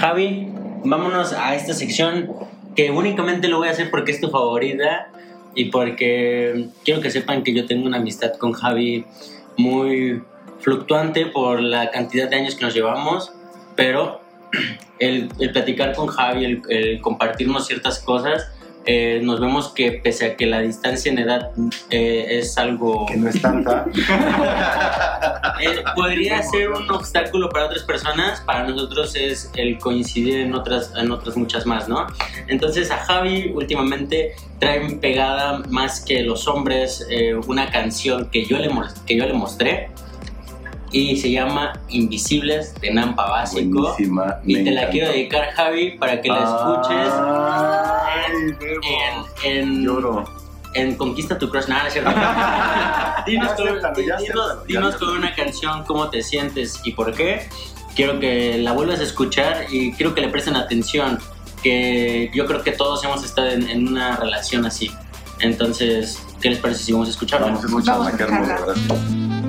Javi, 0.00 0.48
vámonos 0.84 1.32
a 1.32 1.54
esta 1.54 1.74
sección 1.74 2.30
que 2.76 2.90
únicamente 2.90 3.48
lo 3.48 3.58
voy 3.58 3.68
a 3.68 3.72
hacer 3.72 3.90
porque 3.90 4.12
es 4.12 4.20
tu 4.20 4.30
favorita 4.30 5.08
y 5.54 5.66
porque 5.66 6.68
quiero 6.84 7.00
que 7.00 7.10
sepan 7.10 7.42
que 7.42 7.52
yo 7.52 7.66
tengo 7.66 7.86
una 7.86 7.98
amistad 7.98 8.34
con 8.34 8.52
Javi 8.52 9.04
muy 9.56 10.22
fluctuante 10.60 11.26
por 11.26 11.60
la 11.60 11.90
cantidad 11.90 12.30
de 12.30 12.36
años 12.36 12.54
que 12.54 12.64
nos 12.64 12.74
llevamos, 12.74 13.32
pero 13.74 14.20
el, 15.00 15.28
platicar 15.52 15.94
con 15.94 16.06
Javi, 16.06 16.44
el, 16.44 16.62
el 16.68 17.00
compartirnos 17.00 17.66
ciertas 17.66 17.98
cosas, 17.98 18.52
eh, 18.84 19.20
nos 19.22 19.40
vemos 19.40 19.68
que 19.68 19.92
pese 19.92 20.26
a 20.26 20.36
que 20.36 20.46
la 20.46 20.60
distancia 20.60 21.12
en 21.12 21.18
edad 21.18 21.50
eh, 21.90 22.38
es 22.38 22.58
algo... 22.58 23.06
Que 23.06 23.16
no 23.16 23.28
es 23.28 23.40
tanta. 23.40 23.86
Eh, 25.60 25.84
podría 25.94 26.42
ser 26.42 26.70
un 26.70 26.90
obstáculo 26.90 27.48
para 27.48 27.66
otras 27.66 27.84
personas, 27.84 28.40
para 28.40 28.66
nosotros 28.66 29.14
es 29.14 29.48
el 29.54 29.78
coincidir 29.78 30.40
en 30.40 30.54
otras, 30.54 30.92
en 30.96 31.12
otras 31.12 31.36
muchas 31.36 31.66
más, 31.66 31.88
¿no? 31.88 32.08
Entonces 32.48 32.90
a 32.90 32.96
Javi 32.96 33.52
últimamente 33.54 34.34
trae 34.58 34.80
pegada 34.96 35.62
más 35.68 36.04
que 36.04 36.22
los 36.22 36.48
hombres 36.48 37.06
una 37.46 37.70
canción 37.70 38.28
que 38.30 38.44
yo, 38.44 38.58
le, 38.58 38.70
que 39.06 39.16
yo 39.16 39.24
le 39.24 39.34
mostré 39.34 39.88
y 40.92 41.16
se 41.16 41.30
llama 41.30 41.72
Invisibles 41.88 42.74
de 42.80 42.92
Nampa 42.92 43.28
Básico. 43.28 43.96
y 44.44 44.62
te 44.62 44.70
la 44.70 44.90
quiero 44.90 45.08
dedicar, 45.08 45.50
Javi, 45.54 45.92
para 45.92 46.20
que 46.20 46.28
la 46.28 46.44
escuches 46.44 47.12
en, 49.44 49.86
en, 50.74 50.94
Conquista 50.96 51.38
tu 51.38 51.48
Crush. 51.48 51.66
Nada, 51.68 51.90
cierto. 51.90 52.10
dinos, 54.66 54.96
con, 54.96 55.08
una 55.16 55.34
canción 55.34 55.84
cómo 55.84 56.08
te 56.10 56.22
sientes 56.22 56.80
y 56.84 56.92
por 56.92 57.14
qué. 57.14 57.48
Quiero 57.96 58.20
que 58.20 58.58
la 58.58 58.72
vuelvas 58.72 59.00
a 59.00 59.02
escuchar 59.02 59.66
y 59.70 59.92
quiero 59.92 60.14
que 60.14 60.20
le 60.20 60.28
presten 60.28 60.56
atención. 60.56 61.18
Que 61.62 62.30
yo 62.34 62.46
creo 62.46 62.62
que 62.62 62.72
todos 62.72 63.04
hemos 63.04 63.24
estado 63.24 63.48
en, 63.48 63.88
una 63.88 64.16
relación 64.16 64.66
así. 64.66 64.90
Entonces, 65.40 66.22
¿qué 66.40 66.50
les 66.50 66.58
parece 66.58 66.84
si 66.84 66.92
vamos 66.92 67.08
a 67.08 67.10
escucharla? 67.12 67.46
Vamos 67.46 67.64
a 67.64 67.66
escucharla, 67.66 68.12
qué 68.16 69.41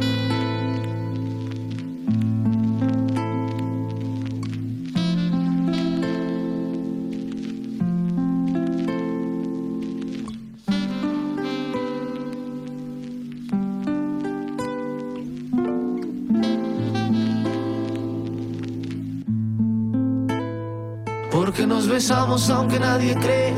besamos 21.94 22.50
aunque 22.50 22.80
nadie 22.80 23.14
cree 23.16 23.54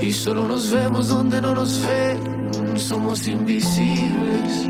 y 0.00 0.12
solo 0.12 0.46
nos 0.46 0.70
vemos 0.70 1.08
donde 1.08 1.40
no 1.40 1.56
nos 1.56 1.84
ve. 1.84 2.16
Somos 2.76 3.26
invisibles, 3.26 4.68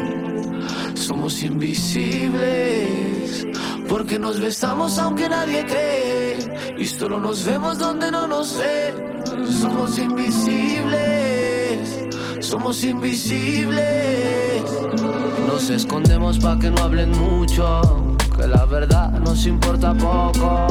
somos 0.95 1.43
invisibles, 1.43 3.47
porque 3.88 4.19
nos 4.19 4.40
besamos 4.40 4.99
aunque 4.99 5.29
nadie 5.29 5.67
cree 5.67 6.38
y 6.79 6.87
solo 6.87 7.21
nos 7.21 7.45
vemos 7.45 7.79
donde 7.79 8.11
no 8.11 8.27
nos 8.27 8.57
ve. 8.57 8.95
Somos 9.61 9.99
invisibles, 9.99 12.09
somos 12.40 12.83
invisibles. 12.85 14.62
Nos 15.47 15.69
escondemos 15.69 16.38
para 16.38 16.59
que 16.59 16.71
no 16.71 16.83
hablen 16.83 17.11
mucho 17.11 18.14
que 18.35 18.47
la 18.47 18.64
verdad 18.64 19.11
nos 19.21 19.47
importa 19.47 19.93
poco. 19.95 20.67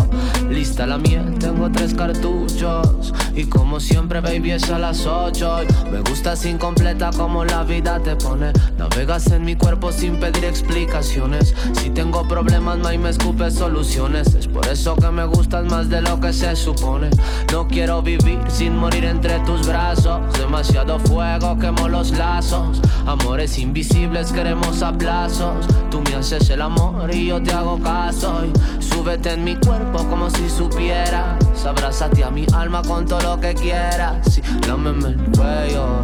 Lista 0.49 0.86
la 0.86 0.97
miel, 0.97 1.38
tengo 1.39 1.71
tres 1.71 1.93
cartuchos. 1.93 3.13
Y 3.36 3.45
como 3.45 3.79
siempre, 3.79 4.21
baby, 4.21 4.51
es 4.51 4.69
a 4.69 4.77
las 4.77 5.06
ocho. 5.08 5.58
Me 5.91 6.01
gustas 6.01 6.45
incompleta 6.45 7.10
como 7.12 7.43
la 7.43 7.63
vida 7.63 7.99
te 7.99 8.15
pone. 8.15 8.53
Navegas 8.77 9.27
en 9.27 9.43
mi 9.43 9.56
cuerpo 9.56 9.91
sin 9.91 10.19
pedir 10.19 10.45
explicaciones. 10.45 11.56
Si 11.73 11.89
tengo 11.89 12.27
problemas, 12.27 12.77
no 12.77 12.89
me 12.99 13.10
escupes 13.10 13.56
soluciones. 13.56 14.36
Es 14.36 14.47
por 14.47 14.67
eso 14.67 14.95
que 14.95 15.10
me 15.10 15.25
gustas 15.25 15.65
más 15.65 15.89
de 15.89 16.01
lo 16.01 16.19
que 16.19 16.32
se 16.32 16.56
supone. 16.56 17.10
No 17.51 17.67
quiero 17.67 18.01
vivir 18.03 18.39
sin 18.47 18.77
morir 18.77 19.06
entre 19.06 19.39
tus 19.39 19.65
brazos. 19.65 20.21
Demasiado 20.38 20.99
fuego 20.99 21.58
quemo 21.58 21.88
los 21.88 22.12
lazos. 22.12 22.82
Amores 23.08 23.58
invisibles, 23.58 24.32
queremos 24.32 24.84
aplazos. 24.84 25.65
Tú 25.89 26.01
me 26.01 26.15
haces 26.15 26.49
el 26.51 26.62
amor 26.62 27.13
y 27.13 27.27
yo 27.27 27.41
te 27.41 27.51
hago 27.51 27.79
caso 27.79 28.43
y 28.45 28.84
súbete 28.84 29.34
en 29.34 29.43
mi 29.43 29.56
cuerpo 29.56 30.08
como 30.08 30.29
si 30.36 30.50
supieras. 30.50 31.43
Abrázate 31.65 32.24
a 32.24 32.30
mi 32.30 32.46
alma 32.54 32.82
con 32.82 33.06
todo 33.06 33.22
lo 33.22 33.39
que 33.39 33.54
quieras. 33.54 34.17
Sí, 34.30 34.41
lámeme 34.67 35.10
el 35.10 35.17
cuello, 35.32 36.04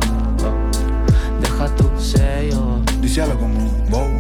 deja 1.42 1.76
tu 1.76 1.90
sello. 2.00 2.80
Dice 3.02 3.22
algo 3.22 3.40
como 3.40 4.19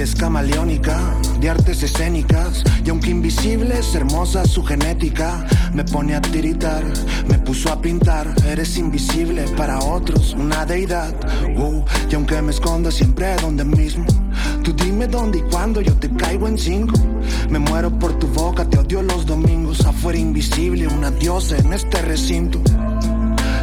es 0.00 0.14
camaleónica, 0.14 0.98
de 1.40 1.50
artes 1.50 1.82
escénicas. 1.82 2.62
Y 2.84 2.90
aunque 2.90 3.10
invisible 3.10 3.78
es 3.78 3.94
hermosa 3.94 4.44
su 4.44 4.62
genética, 4.64 5.46
me 5.72 5.84
pone 5.84 6.14
a 6.14 6.20
tiritar, 6.20 6.84
me 7.28 7.38
puso 7.38 7.72
a 7.72 7.80
pintar. 7.80 8.32
Eres 8.46 8.76
invisible 8.76 9.44
para 9.56 9.78
otros, 9.80 10.34
una 10.34 10.64
deidad. 10.66 11.14
Y 12.10 12.14
aunque 12.14 12.40
me 12.42 12.52
esconda 12.52 12.90
siempre 12.90 13.34
donde 13.36 13.64
mismo, 13.64 14.06
tú 14.62 14.72
dime 14.72 15.06
dónde 15.06 15.38
y 15.38 15.42
cuándo 15.42 15.80
yo 15.80 15.94
te 15.94 16.10
caigo 16.10 16.48
en 16.48 16.58
cinco. 16.58 16.94
Me 17.48 17.58
muero 17.58 17.90
por 17.98 18.18
tu 18.18 18.28
boca, 18.28 18.64
te 18.64 18.78
odio 18.78 19.02
los 19.02 19.26
domingos. 19.26 19.84
Afuera 19.84 20.18
invisible, 20.18 20.86
una 20.86 21.10
diosa 21.10 21.56
en 21.56 21.72
este 21.72 22.00
recinto. 22.02 22.60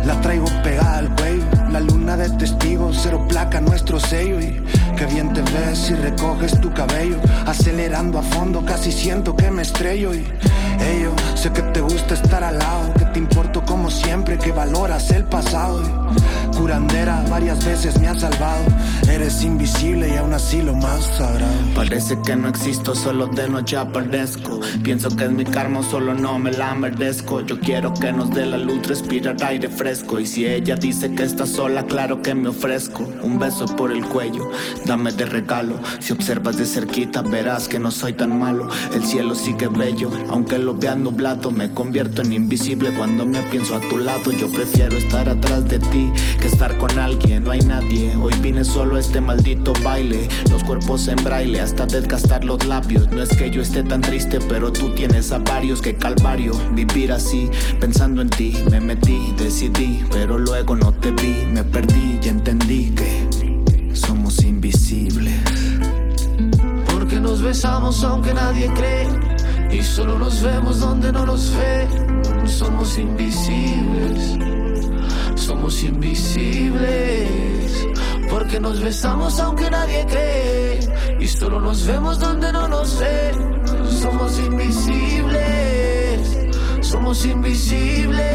La 0.05 0.19
traigo 0.21 0.45
pegada 0.63 0.99
al 0.99 1.15
cuello, 1.15 1.34
la 1.75 1.81
luna 1.81 2.15
de 2.15 2.29
testigos, 2.29 2.99
cero 3.03 3.25
placa, 3.27 3.59
nuestro 3.59 3.99
sello. 3.99 4.39
Y 4.39 4.61
que 4.95 5.05
bien 5.07 5.33
te 5.33 5.41
ves 5.41 5.77
si 5.77 5.93
recoges 5.93 6.57
tu 6.61 6.73
cabello, 6.73 7.17
acelerando 7.45 8.17
a 8.17 8.21
fondo, 8.21 8.63
casi 8.63 8.93
siento 8.93 9.35
que 9.35 9.51
me 9.51 9.61
estrello. 9.61 10.13
Y 10.13 10.25
ello, 10.79 11.11
sé 11.35 11.51
que 11.51 11.61
te 11.61 11.81
gusta 11.81 12.13
estar 12.13 12.45
al 12.45 12.59
lado, 12.59 12.93
que 12.93 13.03
te 13.05 13.19
importo 13.19 13.64
como 13.85 13.95
siempre, 13.95 14.39
que 14.39 14.51
valoras 14.51 15.11
el 15.11 15.25
pasado. 15.25 15.79
Curandera, 16.57 17.23
varias 17.29 17.63
veces 17.63 17.99
me 17.99 18.07
has 18.07 18.21
salvado. 18.21 18.63
Eres 19.07 19.43
invisible 19.43 20.09
y 20.09 20.17
aún 20.17 20.33
así 20.33 20.63
lo 20.63 20.73
más 20.73 21.05
sagrado. 21.17 21.53
Parece 21.75 22.17
que 22.25 22.35
no 22.35 22.47
existo, 22.47 22.95
solo 22.95 23.27
de 23.27 23.47
noche 23.47 23.77
aparezco. 23.77 24.59
Pienso 24.81 25.15
que 25.15 25.25
es 25.25 25.31
mi 25.31 25.45
karma, 25.45 25.83
solo 25.83 26.15
no 26.15 26.39
me 26.39 26.51
la 26.51 26.73
merezco. 26.73 27.41
Yo 27.41 27.59
quiero 27.59 27.93
que 27.93 28.11
nos 28.11 28.31
dé 28.31 28.47
la 28.47 28.57
luz, 28.57 28.87
respirar 28.87 29.35
aire 29.43 29.69
fresco. 29.69 30.19
Y 30.19 30.25
si 30.25 30.47
ella 30.47 30.75
dice 30.75 31.13
que 31.13 31.21
está 31.21 31.45
sola, 31.45 31.83
claro 31.85 32.23
que 32.23 32.33
me 32.33 32.49
ofrezco. 32.49 33.07
Un 33.21 33.37
beso 33.37 33.67
por 33.67 33.91
el 33.91 34.03
cuello, 34.05 34.49
dame 34.85 35.11
de 35.11 35.27
regalo. 35.27 35.75
Si 35.99 36.11
observas 36.11 36.57
de 36.57 36.65
cerquita, 36.65 37.21
verás 37.21 37.67
que 37.67 37.77
no 37.77 37.91
soy 37.91 38.13
tan 38.13 38.39
malo. 38.39 38.67
El 38.95 39.03
cielo 39.03 39.35
sigue 39.35 39.67
bello, 39.67 40.09
aunque 40.29 40.57
lo 40.57 40.73
vea 40.73 40.95
nublado. 40.95 41.51
Me 41.51 41.71
convierto 41.71 42.23
en 42.23 42.33
invisible 42.33 42.91
cuando 42.97 43.27
me 43.27 43.41
pienso 43.43 43.74
a 43.75 43.79
tu 43.81 43.97
lado. 43.97 44.31
Yo 44.31 44.49
prefiero 44.49 44.97
estar 44.97 45.29
atrás 45.29 45.67
de 45.67 45.79
ti 45.79 46.11
que 46.39 46.47
estar 46.47 46.77
con 46.77 46.97
alguien. 46.97 47.43
No 47.43 47.51
hay 47.51 47.59
nadie, 47.61 48.15
hoy 48.15 48.33
vine 48.41 48.63
solo 48.63 48.95
a 48.95 48.99
este 48.99 49.21
maldito 49.21 49.73
baile. 49.83 50.27
Los 50.49 50.63
cuerpos 50.63 51.07
en 51.07 51.23
braille, 51.23 51.59
hasta 51.59 51.85
desgastar 51.85 52.43
los 52.43 52.65
labios. 52.65 53.09
No 53.11 53.21
es 53.21 53.29
que 53.29 53.49
yo 53.49 53.61
esté 53.61 53.83
tan 53.83 54.01
triste, 54.01 54.39
pero 54.47 54.71
tú 54.71 54.89
tienes 54.95 55.31
a 55.31 55.39
varios 55.39 55.81
que 55.81 55.95
calvario. 55.95 56.53
Vivir 56.73 57.11
así, 57.11 57.49
pensando 57.79 58.21
en 58.21 58.29
ti, 58.29 58.57
me 58.69 58.79
metí, 58.79 59.33
decidí 59.37 60.05
pero 60.11 60.37
luego 60.37 60.75
no 60.75 60.93
te 60.93 61.11
vi, 61.11 61.45
me 61.51 61.63
perdí 61.63 62.19
y 62.23 62.29
entendí 62.29 62.91
que 62.91 63.93
somos 63.93 64.43
invisibles. 64.43 65.41
Porque 66.91 67.19
nos 67.19 67.41
besamos 67.41 68.03
aunque 68.03 68.33
nadie 68.33 68.71
cree 68.73 69.07
y 69.71 69.83
solo 69.83 70.17
nos 70.17 70.41
vemos 70.41 70.79
donde 70.79 71.11
no 71.11 71.25
nos 71.25 71.51
ve. 71.55 72.04
Somos 72.45 72.97
invisibles, 72.97 74.37
somos 75.35 75.83
invisibles. 75.83 77.25
Porque 78.29 78.59
nos 78.59 78.81
besamos 78.81 79.39
aunque 79.39 79.69
nadie 79.69 80.05
cree 80.07 80.79
y 81.19 81.27
solo 81.27 81.59
nos 81.59 81.85
vemos 81.85 82.19
donde 82.19 82.51
no 82.51 82.67
nos 82.67 82.99
ve. 82.99 83.31
Somos 84.01 84.37
invisibles, 84.39 85.37
somos 86.81 87.25
invisibles. 87.25 88.25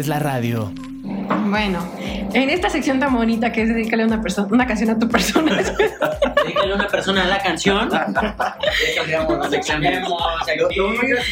Haces 0.00 0.08
la 0.08 0.18
radio. 0.18 0.72
Bueno, 1.48 1.86
en 2.32 2.48
esta 2.48 2.70
sección 2.70 2.98
tan 3.00 3.14
bonita 3.14 3.52
que 3.52 3.62
es 3.62 3.68
dedicarle 3.68 4.06
una, 4.06 4.22
persona, 4.22 4.48
una 4.50 4.66
canción 4.66 4.88
a 4.90 4.98
tu 4.98 5.08
persona. 5.08 5.56
Dedícale 6.42 6.74
una 6.74 6.88
persona 6.88 7.24
a 7.24 7.28
la 7.28 7.42
canción. 7.42 7.90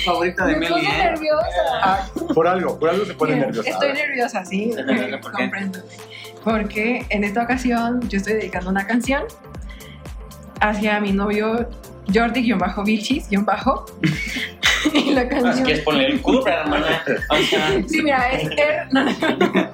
Favorita 0.05 0.47
de 0.47 0.53
Me 0.53 0.59
Meli, 0.61 0.75
puse 0.75 0.87
¿eh? 0.87 0.99
nerviosa. 0.99 1.47
Ah, 1.83 2.07
por 2.35 2.47
algo, 2.47 2.79
por 2.79 2.91
algo 2.91 3.07
se 3.07 3.15
pone 3.15 3.37
nerviosa. 3.37 3.71
Estoy 3.71 3.93
nerviosa, 3.95 4.45
sí. 4.45 4.73
¿por 5.23 5.33
qué? 5.33 5.45
Comprendo. 5.45 5.79
Porque 6.45 7.07
en 7.09 7.25
esta 7.25 7.43
ocasión 7.43 8.07
yo 8.09 8.19
estoy 8.19 8.35
dedicando 8.35 8.69
una 8.71 8.87
canción 8.87 9.25
hacia 10.61 11.01
mi 11.01 11.13
novio 11.13 11.71
Jordi-Vilchis-Bajo. 12.09 13.87
y 14.95 15.11
la 15.13 15.23
Si 15.23 15.29
canción. 15.29 15.65
quieres 15.65 15.83
ponerle 15.85 16.15
el 16.15 16.21
cubre, 16.23 16.53
hermana. 16.53 17.03
O 17.31 17.37
sea, 17.37 17.71
Sí, 17.89 18.03
mira, 18.03 18.31
es 18.33 18.49
er- 18.51 18.89
no, 18.93 19.05
no, 19.05 19.37
no. 19.53 19.71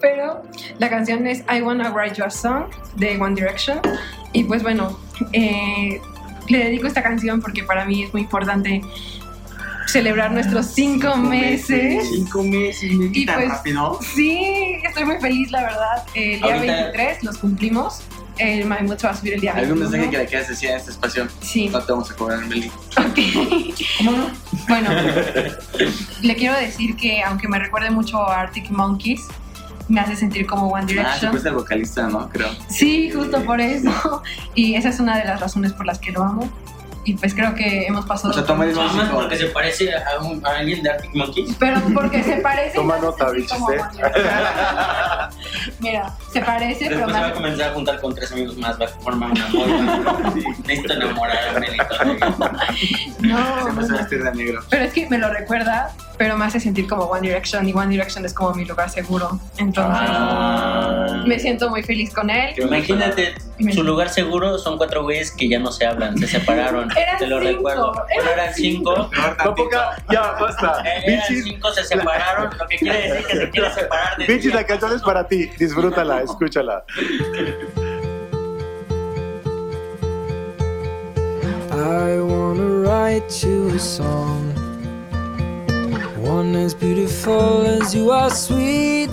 Pero 0.00 0.42
la 0.78 0.88
canción 0.90 1.26
es 1.26 1.42
I 1.54 1.62
Wanna 1.62 1.90
Write 1.90 2.16
You 2.16 2.24
a 2.24 2.30
Song 2.30 2.64
de 2.96 3.16
One 3.20 3.34
Direction. 3.34 3.80
Y 4.32 4.44
pues 4.44 4.62
bueno, 4.62 4.98
eh, 5.32 6.00
le 6.48 6.58
dedico 6.58 6.86
esta 6.86 7.02
canción 7.02 7.40
porque 7.40 7.62
para 7.62 7.84
mí 7.84 8.02
es 8.04 8.12
muy 8.12 8.22
importante 8.22 8.80
celebrar 9.86 10.32
nuestros 10.32 10.66
cinco, 10.66 11.16
meses. 11.16 12.08
Cinco 12.10 12.42
meses, 12.42 12.92
me 12.92 13.06
Y 13.12 13.24
pues- 13.24 13.48
rápido. 13.48 13.98
Sí, 14.02 14.76
estoy 14.84 15.04
muy 15.04 15.18
feliz, 15.18 15.50
la 15.52 15.62
verdad. 15.62 16.04
El 16.14 16.40
día 16.40 16.54
Ahorita- 16.54 16.74
23 16.92 17.22
los 17.24 17.38
cumplimos. 17.38 18.02
El 18.38 18.66
Maimut 18.66 18.98
se 18.98 19.06
va 19.06 19.12
a 19.12 19.16
subir 19.16 19.34
el 19.34 19.40
día 19.40 19.52
¿Algún 19.52 19.80
21. 19.80 19.90
mensaje 19.90 20.10
que 20.10 20.18
le 20.18 20.26
quieras 20.26 20.48
decir 20.48 20.68
a 20.70 20.76
este 20.76 20.90
espacio? 20.90 21.26
Sí. 21.40 21.68
No 21.70 21.80
te 21.80 21.92
vamos 21.92 22.10
a 22.10 22.14
cobrar, 22.14 22.40
Meli. 22.46 22.70
Ok. 22.98 23.18
Bueno, 24.68 24.88
le 26.22 26.36
quiero 26.36 26.54
decir 26.56 26.96
que 26.96 27.22
aunque 27.22 27.48
me 27.48 27.58
recuerde 27.58 27.90
mucho 27.90 28.18
a 28.28 28.40
Arctic 28.42 28.70
Monkeys, 28.70 29.22
me 29.88 30.00
hace 30.00 30.16
sentir 30.16 30.46
como 30.46 30.66
One 30.68 30.82
Ah, 30.82 30.86
Direction. 30.86 31.30
cuesta 31.30 31.48
el 31.48 31.54
vocalista, 31.54 32.08
¿no? 32.08 32.28
Creo. 32.28 32.48
Sí, 32.68 33.10
justo 33.10 33.42
por 33.44 33.60
eso. 33.60 34.22
Y 34.54 34.74
esa 34.74 34.88
es 34.88 34.98
una 35.00 35.16
de 35.18 35.24
las 35.24 35.40
razones 35.40 35.72
por 35.72 35.86
las 35.86 35.98
que 35.98 36.10
lo 36.12 36.22
amo. 36.24 36.50
Y 37.04 37.14
pues 37.14 37.34
creo 37.34 37.54
que 37.54 37.86
hemos 37.86 38.04
pasado. 38.04 38.30
O 38.30 38.32
sea, 38.34 38.44
toma 38.44 38.64
el 38.64 38.74
más 38.74 39.08
porque 39.10 39.36
se 39.36 39.46
parece 39.46 39.92
a, 39.94 40.18
un- 40.24 40.44
a 40.44 40.56
alguien 40.58 40.82
de 40.82 40.90
Arctic 40.90 41.14
Monkeys. 41.14 41.54
Pero 41.56 41.80
porque 41.94 42.20
se 42.24 42.38
parece. 42.38 42.74
Toma 42.74 42.98
nota, 42.98 43.30
bichos, 43.30 43.60
One 43.60 43.76
Direction. 43.92 44.22
Mira, 45.78 46.12
se 46.32 46.40
parece, 46.40 46.86
pero 46.88 47.06
Después 47.06 47.14
me 47.14 47.18
se 47.18 47.20
va 47.20 47.28
a 47.28 47.32
comenzar 47.34 47.68
a 47.70 47.72
juntar 47.74 48.00
con 48.00 48.14
tres 48.14 48.32
amigos 48.32 48.56
más, 48.56 48.80
va 48.80 48.86
a 48.86 48.88
formar 48.88 49.30
una 49.30 49.46
moda. 49.48 50.32
Necesito 50.66 50.92
enamorar 50.94 51.56
a 51.56 51.60
Melito. 51.60 51.94
Se 53.20 53.26
No, 53.26 53.68
empezó 53.68 53.88
a 53.88 53.92
no. 53.92 53.96
vestir 53.98 54.22
de 54.24 54.34
negro. 54.34 54.62
Pero 54.70 54.84
es 54.84 54.92
que 54.92 55.08
me 55.10 55.18
lo 55.18 55.28
recuerda, 55.32 55.90
pero 56.18 56.36
me 56.36 56.44
hace 56.44 56.60
sentir 56.60 56.86
como 56.88 57.04
One 57.04 57.20
Direction. 57.28 57.68
Y 57.68 57.72
One 57.72 57.88
Direction 57.88 58.24
es 58.24 58.32
como 58.32 58.54
mi 58.54 58.64
lugar 58.64 58.88
seguro. 58.90 59.38
Entonces, 59.58 60.08
Ah. 60.10 61.22
me 61.26 61.38
siento 61.38 61.68
muy 61.70 61.82
feliz 61.82 62.12
con 62.14 62.30
él. 62.30 62.54
Imagínate, 62.58 63.34
Me- 63.58 63.72
su 63.72 63.82
lugar 63.82 64.08
seguro 64.08 64.58
son 64.58 64.76
cuatro 64.78 65.02
güeyes 65.02 65.30
que 65.32 65.48
ya 65.48 65.58
no 65.58 65.72
se 65.72 65.86
hablan, 65.86 66.16
se 66.18 66.26
separaron. 66.26 66.90
Eran 66.96 67.18
Te 67.18 67.26
lo 67.26 67.38
cinco, 67.40 67.52
recuerdo. 67.56 67.92
Eran 68.10 68.28
eran 68.32 68.54
cinco. 68.54 68.94
Peor 68.94 69.10
tantito. 69.10 69.42
Tampoco, 69.44 69.70
ya, 70.10 70.32
basta. 70.40 70.82
Eh, 70.84 71.02
Eran 71.06 71.42
cinco, 71.42 71.72
se 71.72 71.84
separaron. 71.84 72.50
Lo 72.58 72.66
que 72.66 72.76
quiere 72.78 73.12
decir 73.12 73.26
que 73.26 73.36
se 73.36 73.50
quiere 73.50 73.70
separar 73.72 74.16
de 74.18 74.26
Bichis, 74.26 74.54
la 74.54 74.64
canción 74.64 74.92
es 74.94 75.02
para 75.02 75.26
ti. 75.26 75.46
Disfrútala, 75.58 76.22
escúchala. 76.22 76.84
I 81.72 82.20
wanna 82.20 82.80
write 82.82 83.30
you 83.42 83.70
a 83.74 83.78
song. 83.78 84.55
One 86.26 86.56
as 86.56 86.74
beautiful 86.74 87.62
as 87.62 87.94
you 87.94 88.10
are 88.10 88.30
sweet. 88.30 89.10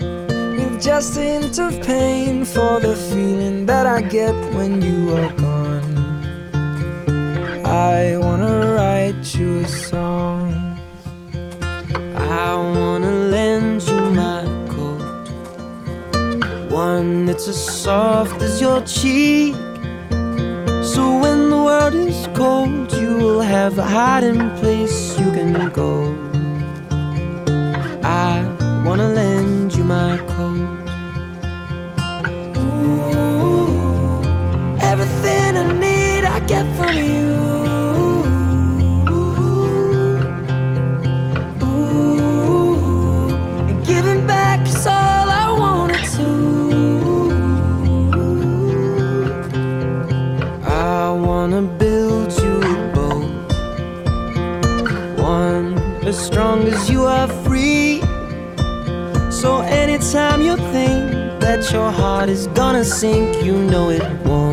With 0.00 0.82
just 0.82 1.16
a 1.16 1.20
hint 1.20 1.60
of 1.60 1.80
pain 1.86 2.44
for 2.44 2.80
the 2.80 2.96
feeling 2.96 3.66
that 3.66 3.86
I 3.86 4.00
get 4.02 4.34
when 4.52 4.82
you 4.82 5.14
are 5.14 5.32
gone. 5.34 5.94
I 7.64 8.16
wanna 8.18 8.74
write 8.74 9.32
you 9.36 9.60
a 9.60 9.68
song. 9.68 10.76
I 12.16 12.54
wanna 12.54 13.12
lend 13.12 13.82
you 13.82 14.00
my 14.10 14.42
coat. 14.74 15.28
One 16.72 17.26
that's 17.26 17.46
as 17.46 17.64
soft 17.64 18.42
as 18.42 18.60
your 18.60 18.80
cheek. 18.80 19.54
So 20.94 21.18
when 21.18 21.50
the 21.50 21.56
world 21.56 21.94
is 21.94 22.28
cold, 22.34 22.92
you 22.92 23.16
will 23.16 23.40
have 23.40 23.78
a 23.78 23.82
hiding 23.82 24.48
place 24.60 25.18
you 25.18 25.28
can 25.32 25.68
go. 25.70 26.14
I 28.04 28.44
wanna 28.86 29.08
lend 29.08 29.74
you 29.74 29.82
my 29.82 30.18
coat. 30.34 30.68
Ooh, 32.58 34.22
everything 34.90 35.56
I 35.56 35.64
need, 35.84 36.22
I 36.24 36.38
get 36.46 36.64
from 36.76 36.96
you. 36.96 37.63
As 56.06 56.26
strong 56.26 56.62
as 56.68 56.90
you 56.90 57.04
are 57.04 57.28
free. 57.44 58.00
So 59.30 59.60
anytime 59.60 60.42
you 60.42 60.56
think 60.56 61.40
that 61.40 61.70
your 61.72 61.90
heart 61.90 62.28
is 62.28 62.46
gonna 62.48 62.84
sink, 62.84 63.42
you 63.42 63.56
know 63.56 63.88
it 63.90 64.02
won't. 64.26 64.43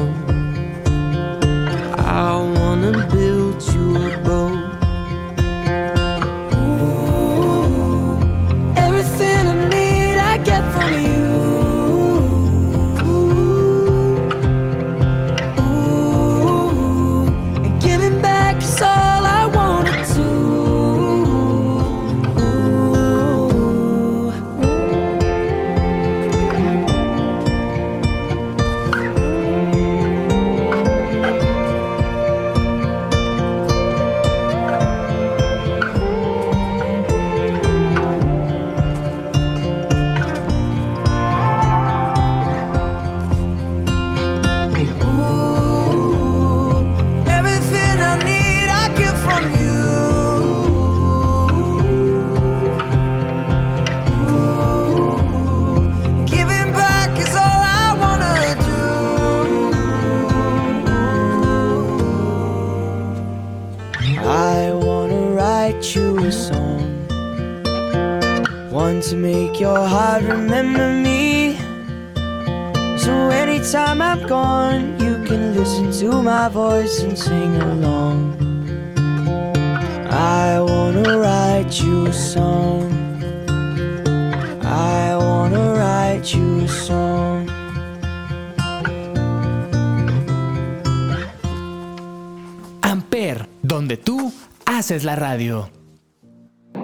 La 95.12 95.16
radio. 95.18 95.70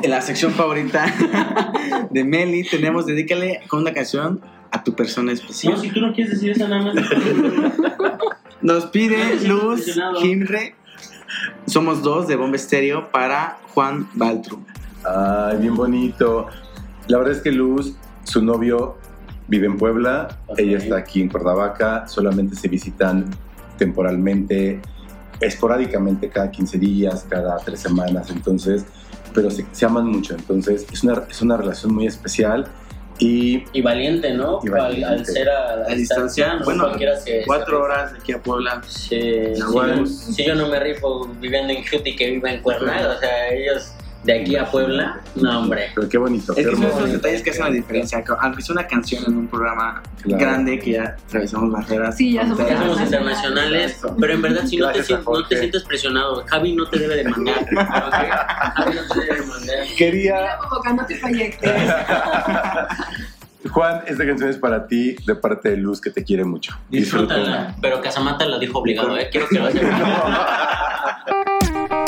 En 0.04 0.10
la 0.12 0.20
sección 0.22 0.52
favorita 0.52 1.06
de 2.12 2.24
Meli 2.26 2.68
tenemos 2.68 3.06
Dedícale 3.06 3.62
con 3.70 3.80
una 3.80 3.94
canción 3.94 4.42
a 4.70 4.84
tu 4.84 4.94
persona 4.94 5.32
especial. 5.32 5.76
No, 5.76 5.80
si 5.80 5.90
tú 5.92 6.02
no 6.02 6.14
quieres 6.14 6.34
decir 6.34 6.52
esa 6.52 6.68
nada 6.68 6.94
más. 6.94 7.06
Nos 8.62 8.88
pide 8.88 9.48
Luz. 9.48 9.98
Himre. 10.22 10.76
Somos 11.68 12.04
dos 12.04 12.28
de 12.28 12.36
Bomba 12.36 12.58
Estéreo 12.58 13.10
para 13.12 13.60
Juan 13.74 14.10
Baltru. 14.14 14.60
Ay, 15.06 15.60
bien 15.62 15.76
bonito. 15.76 16.48
La 17.08 17.20
verdad 17.20 17.34
es 17.34 17.42
que 17.42 17.54
Luz, 17.54 17.96
su 18.26 18.44
novio, 18.44 18.98
vive 19.48 19.68
en 19.68 19.78
Puebla, 19.78 20.38
ella 20.58 20.80
está 20.80 20.98
aquí 20.98 21.22
en 21.22 21.30
Cuernavaca, 21.30 22.10
solamente 22.10 22.58
se 22.58 22.68
visitan 22.68 23.30
temporalmente, 23.78 24.82
esporádicamente 25.40 26.30
cada 26.30 26.52
15 26.52 26.78
días, 26.78 27.26
cada 27.30 27.58
tres 27.58 27.80
semanas, 27.80 28.30
entonces, 28.30 28.86
pero 29.34 29.50
se, 29.52 29.66
se 29.72 29.86
aman 29.86 30.08
mucho, 30.08 30.34
entonces 30.36 30.86
es 30.92 31.04
una, 31.04 31.24
es 31.30 31.42
una 31.42 31.58
relación 31.58 31.94
muy 31.94 32.08
especial 32.08 32.68
y 33.20 33.64
Y 33.74 33.82
valiente, 33.82 34.32
¿no? 34.34 34.60
Y 34.64 34.68
Al- 34.68 34.74
valiente. 34.76 35.08
Al, 35.08 35.26
ser 35.26 35.50
a 35.50 35.76
la 35.78 35.86
A 35.86 35.96
distancia, 35.96 35.96
distancia, 35.96 36.54
no 36.56 36.66
bueno, 36.66 36.84
cualquiera 36.86 37.16
se- 37.20 37.44
Cuatro 37.48 37.78
se- 37.78 37.84
horas 37.84 38.12
de 38.14 38.20
aquí 38.20 38.32
a 38.34 38.42
Puebla. 38.44 38.82
Sí, 38.88 39.20
si, 39.56 39.60
yo, 39.60 40.06
si 40.06 40.46
yo 40.46 40.54
no 40.54 40.68
me 40.68 40.80
rifo 40.80 41.28
viviendo 41.40 41.74
en 41.74 41.84
Cuti 41.84 42.16
que 42.16 42.30
viva 42.32 42.52
en 42.52 42.62
Cuernavaca, 42.62 43.16
o 43.16 43.20
sea, 43.20 43.50
ellos 43.50 43.92
de 44.24 44.42
aquí 44.42 44.56
a 44.58 44.66
Puebla, 44.66 45.22
no, 45.36 45.60
hombre. 45.60 45.92
pero 45.96 46.10
qué 46.10 46.18
bonito, 46.18 46.54
qué 46.54 46.62
Es 46.62 46.68
que 46.68 46.76
son 46.76 46.86
esos 46.86 47.12
detalles 47.12 47.42
que 47.44 47.50
hacen 47.52 47.64
la 47.66 47.72
diferencia. 47.72 48.24
que 48.24 48.34
Aunque 48.42 48.62
es 48.62 48.70
una 48.70 48.86
canción 48.88 49.24
en 49.26 49.38
un 49.38 49.48
programa 49.48 50.02
Claro. 50.22 50.44
grande 50.44 50.80
que 50.80 50.92
ya 50.94 51.16
atravesamos 51.28 51.72
barreras. 51.72 52.18
Sí, 52.18 52.34
ya 52.34 52.42
somos 52.42 52.58
Ya 52.68 52.78
somos 52.78 53.00
Internacionales. 53.02 54.02
pero 54.20 54.34
en 54.34 54.42
verdad 54.42 54.66
si 54.66 54.78
no 54.78 54.88
te, 54.92 55.04
sientes, 55.04 55.10
no 55.12 55.18
te 55.20 55.24
Jorge. 55.24 55.58
sientes 55.60 55.84
presionado, 55.86 56.44
Javi 56.48 56.74
no 56.76 56.86
te 56.90 57.00
debe 57.00 57.16
de 57.16 57.24
mandar. 57.26 57.60
¿ok? 57.62 58.14
Javi 58.76 58.96
no 58.96 59.14
te 59.14 59.20
debe 59.22 59.36
de 59.42 59.46
mandar. 59.48 59.76
Quería, 59.98 60.36
no 60.96 61.06
te 61.06 61.16
proyectes. 61.16 61.72
Juan, 63.72 64.02
esta 64.08 64.26
canción 64.26 64.50
es 64.50 64.58
para 64.58 64.88
ti, 64.88 65.16
de 65.26 65.36
parte 65.36 65.70
de 65.70 65.78
Luz, 65.78 66.00
que 66.02 66.10
te 66.10 66.24
quiere 66.24 66.44
mucho. 66.46 66.74
Disfrútala, 66.90 67.76
pero 67.82 68.02
Casamata 68.02 68.46
lo 68.46 68.60
dijo 68.60 68.80
obligado, 68.80 69.18
¿eh? 69.18 69.28
Quiero 69.32 69.48
que 69.50 69.60
lo 69.60 69.72
sepas. 69.72 70.02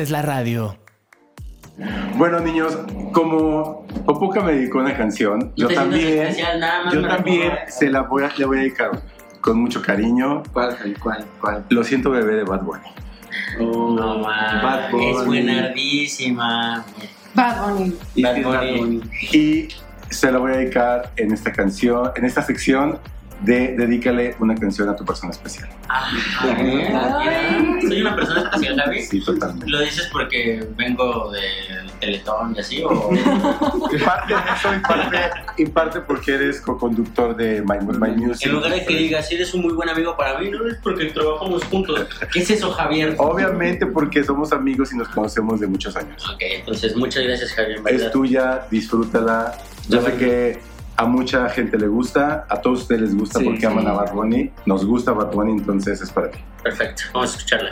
haces 0.00 0.10
la 0.10 0.22
radio. 0.22 0.78
Bueno, 2.16 2.40
niños, 2.40 2.78
como 3.12 3.86
Popuca 4.06 4.40
me 4.40 4.52
dedicó 4.52 4.78
una 4.78 4.96
canción, 4.96 5.52
yo 5.56 5.68
también, 5.68 6.22
especial, 6.22 6.58
nada 6.58 6.84
más 6.84 6.94
yo 6.94 7.06
también 7.06 7.52
se 7.68 7.90
la 7.90 8.02
voy 8.02 8.24
a, 8.24 8.32
le 8.36 8.46
voy 8.46 8.58
a 8.58 8.60
dedicar 8.62 8.90
con 9.42 9.60
mucho 9.60 9.82
cariño. 9.82 10.42
¿Cuál? 10.54 10.76
¿Cuál? 11.02 11.26
¿Cuál? 11.38 11.64
Lo 11.68 11.84
siento, 11.84 12.10
bebé 12.10 12.36
de 12.36 12.44
Bad 12.44 12.62
Bunny. 12.62 12.88
No 13.58 14.22
Bad 14.22 14.90
Bunny. 14.90 15.10
es 15.10 15.26
buenardísima. 15.26 16.84
Bad 17.34 17.62
Bunny. 17.62 17.94
Y 18.14 18.22
Bad. 18.22 18.76
Bunny. 18.78 19.02
Y 19.32 19.68
se 20.08 20.32
la 20.32 20.38
voy 20.38 20.52
a 20.52 20.56
dedicar 20.56 21.12
en 21.16 21.32
esta 21.32 21.52
canción, 21.52 22.10
en 22.16 22.24
esta 22.24 22.42
sección 22.42 22.98
de 23.42 23.76
Dedícale 23.76 24.34
una 24.38 24.54
canción 24.54 24.88
a 24.88 24.96
tu 24.96 25.04
persona 25.04 25.30
especial. 25.30 25.68
Mira, 26.62 27.18
Soy 27.80 28.00
una 28.02 28.14
persona 28.16 28.40
especial, 28.42 28.80
Javi. 28.80 29.02
Sí, 29.02 29.20
totalmente. 29.20 29.66
¿Lo 29.68 29.80
dices 29.80 30.08
porque 30.12 30.66
vengo 30.76 31.30
del 31.32 31.90
Teletón 32.00 32.54
y 32.56 32.60
así? 32.60 32.82
¿O 32.82 33.10
Y 33.12 33.98
parte 33.98 34.34
de 34.34 34.40
eso, 34.54 34.74
y 34.74 34.78
parte, 34.80 35.18
y 35.58 35.66
parte 35.66 36.00
porque 36.00 36.34
eres 36.34 36.60
co-conductor 36.60 37.36
de 37.36 37.62
My, 37.62 37.78
My 37.98 38.10
Music. 38.16 38.46
en 38.46 38.52
lugar 38.52 38.72
de 38.72 38.84
que 38.84 38.94
digas, 38.96 39.30
eres 39.32 39.52
un 39.54 39.62
muy 39.62 39.72
buen 39.72 39.88
amigo 39.88 40.16
para 40.16 40.38
mí, 40.38 40.50
no 40.50 40.66
es 40.68 40.76
porque 40.82 41.06
trabajamos 41.06 41.64
juntos? 41.64 42.06
¿Qué 42.32 42.40
es 42.40 42.50
eso, 42.50 42.70
Javier? 42.72 43.14
Obviamente 43.18 43.86
porque 43.86 44.22
somos 44.24 44.52
amigos 44.52 44.92
y 44.92 44.96
nos 44.96 45.08
conocemos 45.08 45.60
de 45.60 45.66
muchos 45.66 45.96
años. 45.96 46.22
Ok, 46.30 46.40
entonces 46.40 46.96
muchas 46.96 47.22
gracias, 47.24 47.52
Javier. 47.52 47.82
verdad. 47.82 48.06
Es 48.06 48.12
tuya, 48.12 48.66
disfrútala. 48.70 49.54
Yo 49.88 50.00
Ya 50.00 50.06
sé 50.10 50.16
que 50.16 50.60
a 51.00 51.06
mucha 51.06 51.48
gente 51.48 51.78
le 51.78 51.86
gusta, 51.88 52.44
a 52.48 52.60
todos 52.60 52.82
ustedes 52.82 53.00
les 53.00 53.16
gusta 53.16 53.38
Sí, 53.38 53.44
porque 53.46 53.60
sí. 53.60 53.66
aman 53.66 53.86
a 53.88 53.92
Bad 53.92 54.12
Bunny. 54.12 54.52
Nos 54.66 54.84
gusta 54.84 55.12
Bad 55.12 55.32
Bunny, 55.32 55.52
entonces 55.52 56.00
es 56.02 56.10
para 56.10 56.30
ti. 56.30 56.38
Perfecto, 56.62 57.04
vamos 57.14 57.32
a 57.32 57.36
escucharla. 57.38 57.70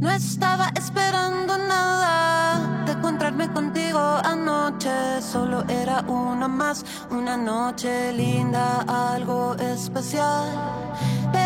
No 0.00 0.10
estaba 0.10 0.68
esperando 0.76 1.56
nada 1.56 2.84
de 2.84 2.92
encontrarme 2.92 3.48
contigo 3.52 3.98
anoche. 4.24 4.90
Solo 5.22 5.64
era 5.68 6.00
una 6.02 6.48
más, 6.48 6.84
una 7.10 7.36
noche 7.36 8.12
linda, 8.12 8.82
algo 9.14 9.54
especial. 9.54 10.48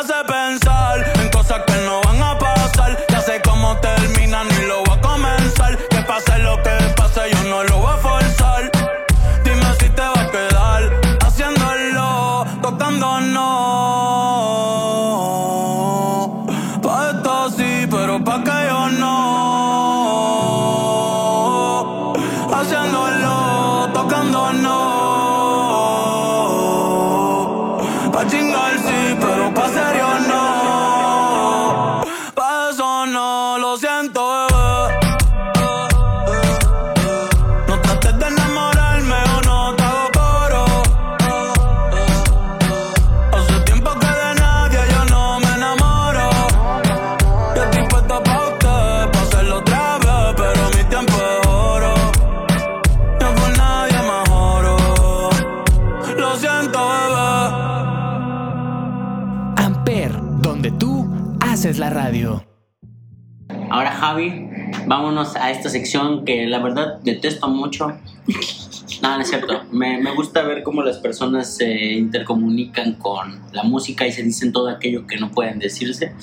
ese 0.00 0.12
cabrón 0.12 0.43
a 65.44 65.50
esta 65.50 65.68
sección 65.68 66.24
que 66.24 66.46
la 66.46 66.58
verdad 66.58 67.00
detesto 67.02 67.48
mucho. 67.48 67.98
No, 69.02 69.16
no 69.16 69.20
es 69.20 69.28
cierto. 69.28 69.62
Me, 69.70 69.98
me 69.98 70.14
gusta 70.14 70.42
ver 70.42 70.62
cómo 70.62 70.82
las 70.82 70.96
personas 70.98 71.54
se 71.56 71.92
intercomunican 71.92 72.94
con 72.94 73.42
la 73.52 73.62
música 73.62 74.06
y 74.06 74.12
se 74.12 74.22
dicen 74.22 74.52
todo 74.52 74.68
aquello 74.68 75.06
que 75.06 75.18
no 75.18 75.30
pueden 75.30 75.58
decirse. 75.58 76.14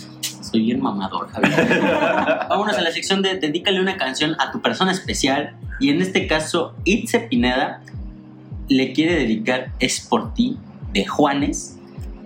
Soy 0.41 0.61
bien 0.63 0.81
mamador, 0.81 1.29
Javi. 1.29 1.49
Vámonos 2.49 2.75
a 2.75 2.81
la 2.81 2.91
sección 2.91 3.21
de 3.21 3.37
Dedícale 3.37 3.79
una 3.79 3.97
canción 3.97 4.35
a 4.39 4.51
tu 4.51 4.59
persona 4.61 4.91
especial. 4.91 5.55
Y 5.79 5.89
en 5.89 6.01
este 6.01 6.25
caso, 6.25 6.73
Itze 6.83 7.19
Pineda 7.19 7.81
le 8.69 8.93
quiere 8.93 9.13
dedicar 9.15 9.71
Es 9.79 10.01
por 10.01 10.33
ti 10.33 10.57
de 10.93 11.05
Juanes 11.05 11.77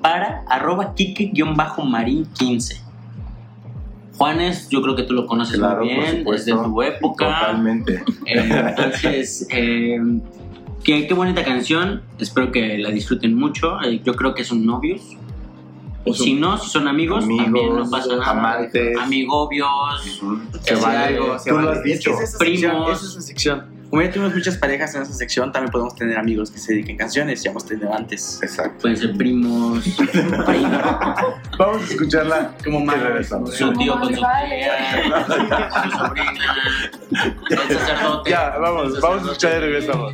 para 0.02 0.44
arroba 0.48 0.96
kike-marín15. 0.96 2.85
Juanes, 4.18 4.70
yo 4.70 4.82
creo 4.82 4.96
que 4.96 5.04
tú 5.04 5.14
lo 5.14 5.28
conoces 5.28 5.58
Claro, 5.58 5.84
muy 5.84 5.94
bien, 5.94 6.24
desde 6.24 6.54
tu 6.54 6.82
época. 6.82 7.26
Totalmente. 7.26 8.04
Eh, 8.26 8.64
entonces, 8.70 9.48
eh, 9.52 10.00
qué, 10.84 11.06
qué 11.06 11.14
bonita 11.14 11.44
canción. 11.44 12.02
Espero 12.18 12.52
que 12.52 12.78
la 12.80 12.90
disfruten 12.90 13.36
mucho. 13.36 13.82
Eh, 13.84 14.02
yo 14.04 14.16
creo 14.16 14.34
que 14.34 14.44
son 14.44 14.66
novios. 14.66 15.16
Y 16.06 16.14
Son 16.14 16.24
si 16.26 16.34
no, 16.36 16.58
si 16.58 16.70
son 16.70 16.88
amigos, 16.88 17.24
amigos, 17.24 17.44
también 17.46 17.76
no 17.76 17.90
pasa 17.90 18.16
nada. 18.16 18.30
amantes. 18.32 18.98
Amigobios. 18.98 20.22
Se 20.62 20.76
vale. 20.76 21.20
se 21.40 21.50
Tú 21.50 21.58
lo 21.60 21.72
has 21.72 21.78
Es 21.78 21.84
que 21.84 21.94
dicho. 21.94 22.12
es 22.12 22.20
esa 22.22 22.38
sección, 22.38 22.72
Primos. 22.72 22.98
esa 23.00 23.06
es 23.10 23.16
la 23.16 23.22
sección. 23.22 23.76
Como 23.90 24.02
ya 24.02 24.12
tuvimos 24.12 24.34
muchas 24.36 24.58
parejas 24.58 24.94
en 24.96 25.04
esa 25.04 25.14
sección, 25.14 25.52
también 25.52 25.72
podemos 25.72 25.96
tener 25.96 26.18
amigos 26.18 26.52
que 26.52 26.58
se 26.60 26.74
dediquen 26.74 26.98
canciones. 26.98 27.42
Ya 27.44 27.52
hemos 27.52 27.66
tenido 27.66 27.94
antes. 27.94 28.40
Exacto. 28.44 28.82
Pueden 28.82 28.98
ser 28.98 29.16
primos, 29.16 29.84
primos, 30.46 30.82
Vamos 31.58 31.82
a 31.82 31.86
escucharla 31.86 32.56
Como 32.64 32.92
regresamos. 32.92 33.56
su 33.56 33.72
tío 33.74 34.00
con 34.00 34.10
su 34.14 34.22
tía, 34.22 35.26
su 35.84 35.92
sobrina, 35.98 36.56
el 37.50 37.78
sacerdote. 37.78 38.30
Ya, 38.30 38.58
vamos, 38.60 39.00
vamos 39.00 39.22
a 39.22 39.26
escuchar 39.32 39.54
y 39.58 39.60
regresamos. 39.60 40.14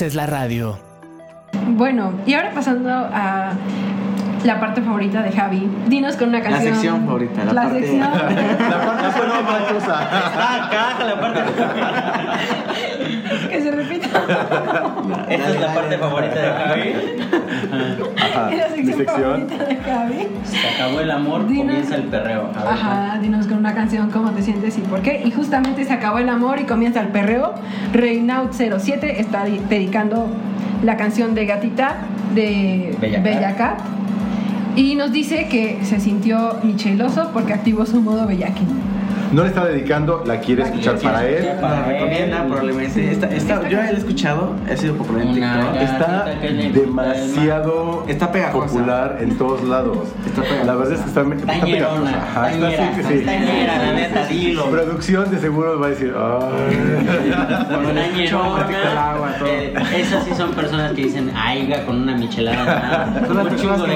Haces 0.00 0.14
la 0.14 0.24
radio. 0.24 0.78
Bueno, 1.76 2.14
y 2.24 2.32
ahora 2.32 2.52
pasando 2.54 2.88
a 2.90 3.52
la 4.44 4.58
parte 4.58 4.80
favorita 4.80 5.22
de 5.22 5.30
Javi. 5.30 5.70
Dinos 5.88 6.16
con 6.16 6.30
una 6.30 6.38
La 6.38 6.44
canción. 6.44 6.72
sección 6.72 7.04
favorita, 7.04 7.44
la, 7.44 7.52
parte... 7.52 7.80
sección. 7.80 8.00
La 8.00 8.80
parte 9.44 9.74
cosa. 9.74 10.00
Ah, 10.00 10.68
caja 10.70 11.04
la 11.04 11.20
parte. 11.20 11.40
Esta 15.28 15.50
es 15.50 15.60
la 15.60 15.74
parte 15.74 15.98
favorita 15.98 16.34
de 16.40 16.48
Javi. 16.50 16.92
Ajá, 18.18 18.50
Es 18.52 18.58
la 18.58 18.76
mi 18.76 18.84
sección, 18.84 18.96
sección. 18.96 19.48
favorita 19.48 19.64
de 19.64 19.76
Javi. 19.76 20.28
Se 20.44 20.68
acabó 20.68 21.00
el 21.00 21.10
amor, 21.10 21.46
Dinos. 21.48 21.66
comienza 21.66 21.96
el 21.96 22.02
perreo. 22.04 22.48
Ver, 22.48 22.56
Ajá, 22.68 23.18
dinos 23.20 23.46
con 23.46 23.58
una 23.58 23.74
canción 23.74 24.10
cómo 24.10 24.30
te 24.30 24.42
sientes 24.42 24.76
y 24.78 24.80
por 24.82 25.00
qué. 25.02 25.22
Y 25.24 25.30
justamente 25.30 25.84
se 25.84 25.92
acabó 25.92 26.18
el 26.18 26.28
amor 26.28 26.60
y 26.60 26.64
comienza 26.64 27.00
el 27.00 27.08
perreo. 27.08 27.54
Reinaud 27.92 28.50
07 28.52 29.20
está 29.20 29.44
di- 29.44 29.60
dedicando 29.68 30.28
la 30.82 30.96
canción 30.96 31.34
de 31.34 31.46
Gatita 31.46 31.96
de 32.34 32.96
Bella 33.00 33.16
Cat. 33.16 33.24
Bella 33.24 33.56
Cat. 33.56 33.78
Y 34.76 34.94
nos 34.94 35.12
dice 35.12 35.48
que 35.48 35.80
se 35.84 35.98
sintió 36.00 36.56
micheloso 36.62 37.30
porque 37.32 37.52
activó 37.52 37.84
su 37.86 38.00
modo 38.00 38.26
bellaquín. 38.26 38.68
No 39.32 39.42
le 39.42 39.48
está 39.48 39.64
dedicando, 39.64 40.24
la 40.26 40.40
quiere 40.40 40.64
escuchar 40.64 40.98
para 40.98 41.24
él. 41.26 41.46
La 41.60 41.84
recomienda 41.84 42.44
probablemente. 42.46 43.12
Esta, 43.12 43.26
esta- 43.28 43.68
yo 43.68 43.76
la 43.78 43.90
he 43.90 43.94
escuchado, 43.94 44.54
he 44.68 44.76
sido 44.76 44.94
popular 44.96 45.22
en 45.26 45.34
TikTok. 45.34 45.76
Está 45.80 46.24
demasiado 46.72 48.04
Está 48.08 48.32
popular 48.52 49.18
en 49.20 49.38
todos 49.38 49.62
lados. 49.64 49.98
Está 50.26 50.42
pegajosa. 50.42 50.64
La 50.64 50.74
verdad 50.74 50.92
es 50.94 51.00
que 51.00 51.08
está, 51.08 51.20
está 51.52 51.64
pegajosa. 51.66 52.16
Ajá, 52.16 52.50
está 52.52 52.68
así 52.68 52.96
que 52.96 53.02
sí. 53.18 53.24
tañera, 53.24 53.78
la 53.78 53.92
neta, 53.92 54.26
dilo. 54.26 54.64
Producción 54.70 55.30
de 55.30 55.38
seguro 55.38 55.78
va 55.78 55.86
a 55.86 55.90
decir, 55.90 56.12
ay. 56.16 57.66
Con 57.74 57.86
una 57.86 58.02
todo. 58.30 59.46
eh, 59.46 59.74
esas 59.96 60.24
sí 60.24 60.30
son 60.36 60.52
personas 60.54 60.92
que 60.92 61.02
dicen 61.04 61.30
aiga 61.36 61.84
con 61.84 62.02
una 62.02 62.16
michelada. 62.16 63.12
Son 63.26 63.36
las 63.36 63.44
Un 63.46 63.50
personas 63.50 63.60
chingo 63.60 63.84
que 63.84 63.92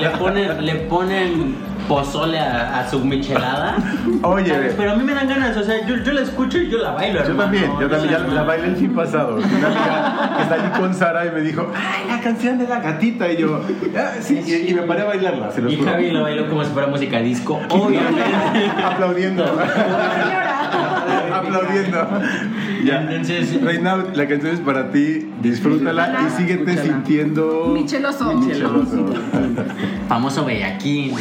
le 0.00 0.10
ponen, 0.10 0.64
le 0.66 0.74
ponen 0.76 1.54
pozole 1.88 2.38
a, 2.38 2.78
a 2.80 2.88
su 2.88 3.00
michelada. 3.04 3.76
Oye, 4.22 4.52
Pero 4.76 4.92
a 4.92 4.94
mí 4.94 5.02
me 5.04 5.14
dan 5.14 5.28
ganas, 5.28 5.56
o 5.56 5.62
sea, 5.64 5.84
yo, 5.86 5.96
yo 5.96 6.12
la 6.12 6.20
escucho 6.20 6.58
y 6.58 6.70
yo 6.70 6.78
la 6.78 6.90
bailo. 6.92 7.14
Yo 7.20 7.30
hermano. 7.30 7.42
también, 7.44 7.72
yo 7.80 7.88
también, 7.88 8.10
ya 8.12 8.18
la- 8.20 8.34
la 8.34 8.42
bailé 8.42 8.68
el 8.68 8.76
fin 8.76 8.94
pasado. 8.94 9.36
Una 9.36 9.44
amiga 9.46 10.32
que 10.36 10.42
está 10.42 10.54
allí 10.54 10.80
con 10.80 10.94
Sara 10.94 11.26
y 11.26 11.30
me 11.30 11.40
dijo, 11.40 11.72
¡ay, 11.74 12.08
la 12.08 12.20
canción 12.20 12.58
de 12.58 12.68
la 12.68 12.80
gatita! 12.80 13.30
Y 13.32 13.36
yo, 13.38 13.60
"Ah, 13.96 14.10
sí, 14.20 14.40
y, 14.46 14.70
y 14.70 14.74
me 14.74 14.82
paré 14.82 15.02
a 15.02 15.06
bailarla, 15.06 15.50
se 15.50 15.62
los 15.62 15.72
Y 15.72 15.76
juro. 15.76 15.90
Javi 15.90 16.10
lo 16.10 16.22
bailó 16.22 16.48
como 16.48 16.64
si 16.64 16.70
fuera 16.70 16.88
música 16.88 17.18
disco, 17.20 17.58
obviamente. 17.70 18.22
Aplaudiendo. 18.84 19.44
Aplaudiendo. 21.38 22.08
Ya. 22.84 23.02
Entonces- 23.02 23.60
Reinaud, 23.60 24.14
la 24.14 24.28
canción 24.28 24.54
es 24.54 24.60
para 24.60 24.90
ti, 24.92 25.28
disfrútala 25.42 26.26
y 26.26 26.30
síguete 26.36 26.70
Escúchala. 26.72 26.82
sintiendo 26.82 27.70
Micheloso. 27.74 28.34
micheloso. 28.34 29.06
Famoso 30.08 30.44
bellaquín. 30.44 31.12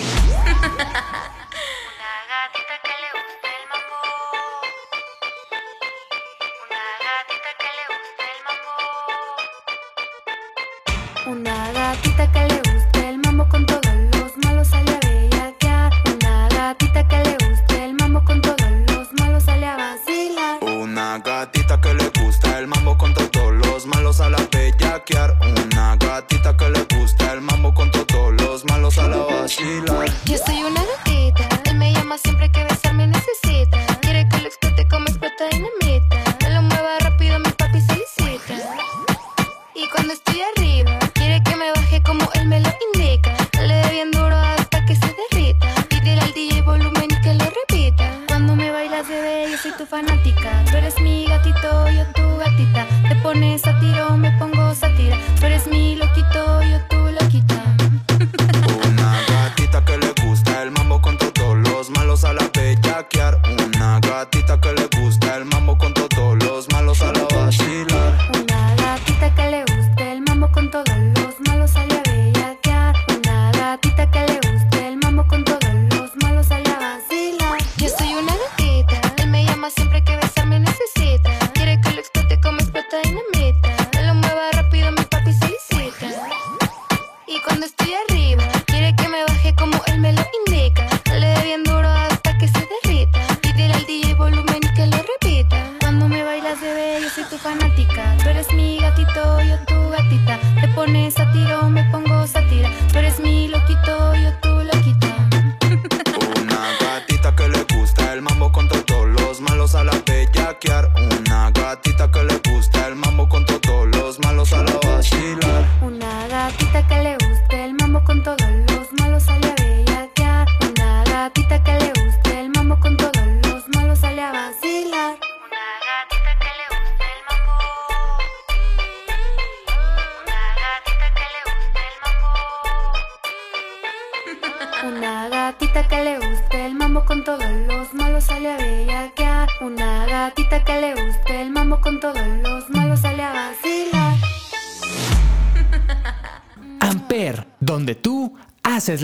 Cuando 87.57 87.65
estoy 87.65 88.06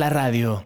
la 0.04 0.10
radio. 0.10 0.66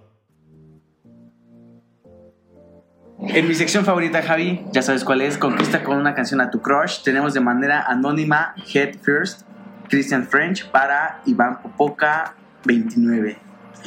En 3.20 3.48
mi 3.48 3.54
sección 3.54 3.86
favorita, 3.86 4.24
Javi, 4.24 4.66
ya 4.72 4.82
sabes 4.82 5.04
cuál 5.04 5.22
es, 5.22 5.38
conquista 5.38 5.84
con 5.84 5.98
una 5.98 6.16
canción 6.16 6.42
a 6.42 6.50
tu 6.50 6.60
crush. 6.60 7.04
Tenemos 7.04 7.36
de 7.36 7.40
manera 7.40 7.84
anónima 7.88 8.56
Head 8.74 8.96
First, 9.04 9.42
Christian 9.90 10.26
French 10.28 10.68
para 10.72 11.22
Iván 11.26 11.62
Popoca 11.62 12.34
29. 12.66 13.38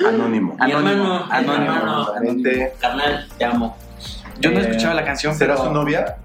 Anónimo. 0.06 0.56
Mi 0.64 0.70
hermano, 0.70 1.26
mi 1.26 1.34
anónimo. 1.34 1.64
hermano. 1.64 2.00
Exactamente. 2.02 2.72
Carnal, 2.80 3.28
te 3.36 3.44
amo. 3.44 3.76
Yo 4.38 4.52
no 4.52 4.58
he 4.60 4.62
escuchado 4.62 4.94
la 4.94 5.04
canción, 5.04 5.34
¿Será 5.34 5.54
pero 5.54 5.66
su 5.66 5.74
novia? 5.74 6.16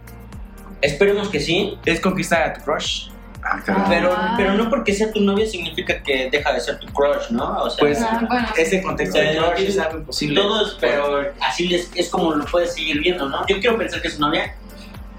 Esperemos 0.82 1.30
que 1.30 1.40
sí. 1.40 1.80
es 1.86 2.00
conquista 2.00 2.46
a 2.46 2.54
tu 2.54 2.62
crush. 2.62 3.10
Ah. 3.48 3.86
Pero, 3.88 4.12
Ah. 4.12 4.34
pero 4.36 4.54
no 4.56 4.70
porque 4.70 4.92
sea 4.94 5.12
tu 5.14 5.20
novia 5.22 5.46
significa 5.46 6.02
que 6.02 6.30
deja 6.32 6.52
de 6.52 6.60
ser 6.60 6.80
tu 6.80 6.88
crush, 6.88 7.30
¿no? 7.30 7.62
O 7.64 7.70
sea, 7.70 7.78
Pues 7.80 8.02
Ah, 8.02 8.22
bueno. 8.28 8.48
ese 8.58 8.82
contexto 8.82 9.20
de 9.20 9.38
crush 9.38 9.60
es 9.68 9.78
algo 9.78 10.00
imposible. 10.00 10.42
todos, 10.42 10.78
pero 10.82 11.32
así 11.42 11.68
les- 11.68 11.92
es 11.96 12.10
como 12.10 12.34
lo 12.34 12.44
puedes 12.46 12.74
seguir 12.74 13.00
viendo, 13.02 13.30
¿no? 13.30 13.46
Yo 13.48 13.60
quiero 13.60 13.78
pensar 13.78 14.02
que 14.02 14.08
es 14.08 14.16
su 14.16 14.22
novia, 14.22 14.56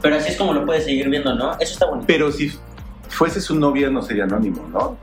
pero 0.03 0.17
así 0.17 0.31
es 0.31 0.37
como 0.37 0.53
lo 0.55 0.67
puedes 0.67 0.85
seguir 0.85 1.09
viendo, 1.09 1.35
¿no? 1.35 1.53
Eso 1.61 1.73
está 1.75 1.87
bonito. 1.87 2.07
Pero 2.09 2.33
si 2.33 2.53
fuese 3.09 3.41
su 3.41 3.55
novia 3.55 3.91
no 3.91 4.03
sería 4.03 4.25
anónimo, 4.25 4.67
¿no? 4.73 4.99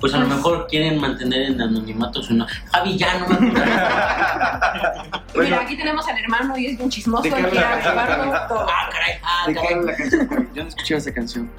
pues 0.00 0.12
a 0.12 0.18
lo 0.18 0.26
mejor 0.26 0.66
quieren 0.66 1.00
mantener 1.00 1.42
en 1.52 1.58
anonimato 1.62 2.22
su 2.22 2.34
nombre. 2.34 2.54
Javi, 2.70 2.98
ya 2.98 3.20
no 3.20 3.26
me 3.28 3.38
Mira, 5.34 5.60
aquí 5.62 5.76
tenemos 5.78 6.06
al 6.06 6.18
hermano 6.18 6.58
y 6.58 6.66
es 6.66 6.78
un 6.80 6.90
chismoso. 6.90 7.26
Ah, 7.26 8.90
caray, 8.92 9.18
ah, 9.22 9.44
¿De 9.46 9.54
qué 9.54 9.60
caray. 9.60 9.74
habla 9.74 9.92
la 9.92 9.96
canción? 9.96 10.50
Yo 10.54 10.62
no 10.62 10.68
escuché 10.68 10.96
esa 10.96 11.12
canción. 11.14 11.50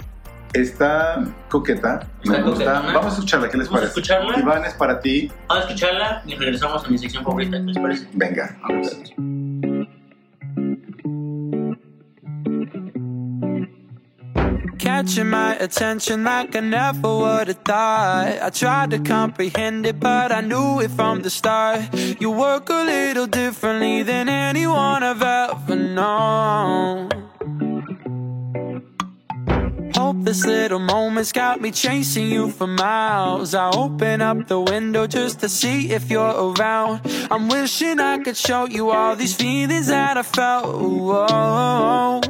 Está 0.56 1.24
coqueta, 1.50 2.08
me 2.24 2.34
Está 2.36 2.42
gusta. 2.50 2.66
coquetona. 2.66 2.94
Vamos 2.94 3.06
a 3.06 3.16
escucharla, 3.16 3.50
¿qué 3.50 3.58
les 3.58 3.68
Vamos 3.68 3.84
a 3.84 3.88
escucharla. 3.88 4.40
Iván 4.40 4.66
es 4.66 4.74
para 4.76 5.00
ti. 5.00 5.32
Vamos 5.48 5.66
a 5.66 5.68
escucharla 5.68 6.24
y 6.26 6.36
regresamos 6.36 6.86
a 6.86 6.88
mi 6.88 6.98
sección 6.98 7.24
favorita, 7.24 7.58
¿qué 7.58 7.64
les 7.64 7.78
parece? 7.78 8.08
Venga. 8.14 8.58
Catching 14.78 15.30
my 15.30 15.56
attention 15.58 16.24
like 16.24 16.56
I 16.56 16.60
never 16.60 17.08
would 17.08 17.48
have 17.48 17.64
thought. 17.64 18.42
I 18.42 18.50
tried 18.50 18.92
to 18.92 19.00
comprehend 19.00 19.86
it, 19.86 20.00
but 20.00 20.32
I 20.32 20.42
knew 20.42 20.80
it 20.82 20.92
from 20.92 21.22
the 21.22 21.30
start. 21.30 21.82
You 22.20 22.30
work 22.32 22.70
a 22.70 22.84
little 22.84 23.26
differently 23.26 24.04
than 24.04 24.28
anyone 24.30 25.02
I've 25.04 25.22
ever 25.24 25.76
known. 25.76 27.10
This 30.24 30.46
little 30.46 30.80
moment's 30.80 31.32
got 31.32 31.62
me 31.62 31.72
chasing 31.72 32.28
you 32.28 32.50
for 32.50 32.68
miles. 32.68 33.54
I 33.54 33.70
open 33.70 34.22
up 34.22 34.48
the 34.48 34.60
window 34.60 35.08
just 35.08 35.40
to 35.42 35.50
see 35.50 35.92
if 35.92 36.10
you're 36.10 36.22
around. 36.24 37.02
I'm 37.30 37.48
wishing 37.48 38.00
I 38.00 38.20
could 38.20 38.38
show 38.38 38.66
you 38.66 38.90
all 38.92 39.16
these 39.16 39.36
feelings 39.36 39.88
that 39.88 40.18
I 40.18 40.24
felt. 40.24 40.82
Whoa. 40.82 42.22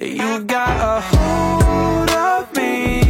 You 0.00 0.44
got 0.44 0.76
a 0.80 1.00
hold 1.00 2.10
of 2.10 2.54
me. 2.56 3.02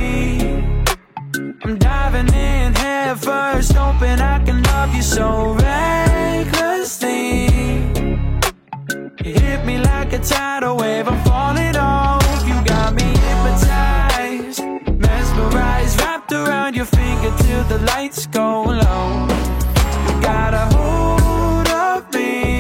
I'm 1.65 1.79
diving 1.79 2.29
in 2.29 2.75
head 2.75 3.19
first, 3.19 3.73
hoping 3.73 4.21
I 4.21 4.45
can 4.45 4.63
love 4.63 4.95
you 4.95 5.03
so 5.03 5.55
recklessly. 5.55 7.47
You 9.25 9.33
hit 9.41 9.65
me 9.65 9.79
like 9.79 10.13
a 10.13 10.19
tidal 10.19 10.77
wave, 10.77 11.09
I'm 11.09 11.23
falling 11.25 11.77
off. 11.77 12.22
Your 17.23 17.37
till 17.39 17.65
the 17.65 17.79
lights 17.87 18.27
go 18.27 18.63
low. 18.63 19.27
You 20.07 20.21
got 20.21 20.55
a 20.55 20.67
hold 20.75 21.69
of 21.69 22.13
me, 22.15 22.59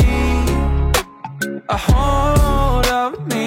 a 1.68 1.76
hold 1.76 2.86
of 2.86 3.26
me. 3.26 3.42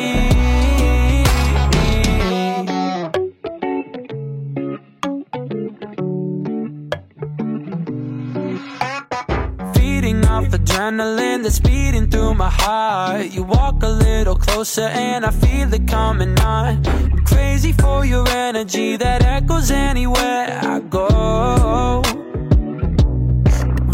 Feeding 9.73 10.25
off 10.25 10.45
adrenaline 10.49 11.43
that's 11.43 11.59
beating 11.59 12.09
through 12.09 12.33
my 12.33 12.49
heart. 12.49 13.27
You 13.31 13.43
walk 13.43 13.83
a 13.83 13.87
little 13.87 14.35
closer 14.35 14.81
and 14.81 15.25
I 15.25 15.31
feel 15.31 15.73
it 15.73 15.87
coming 15.87 16.37
on. 16.41 17.14
Crazy 17.35 17.73
for 17.73 18.05
your 18.05 18.25
energy 18.29 18.95
that 18.95 19.21
echoes 19.23 19.69
anywhere 19.69 20.57
I 20.63 20.79
go. 20.79 22.01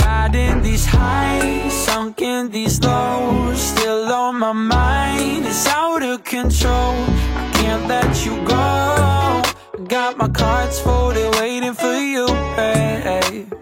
Riding 0.05 0.61
these 0.61 0.85
highs, 0.85 1.73
sunk 1.73 2.21
in 2.21 2.51
these 2.51 2.79
lows. 2.81 3.59
Still 3.59 4.11
on 4.13 4.37
my 4.37 4.53
mind, 4.53 5.47
it's 5.47 5.67
out 5.67 6.03
of 6.03 6.23
control. 6.23 6.93
I 7.41 7.49
can't 7.55 7.87
let 7.87 8.25
you 8.25 8.35
go. 8.45 9.41
Got 9.87 10.17
my 10.17 10.29
cards 10.29 10.79
folded, 10.79 11.33
waiting 11.35 11.73
for 11.73 11.97
you. 12.13 12.27
Hey, 12.55 13.47
you 13.49 13.60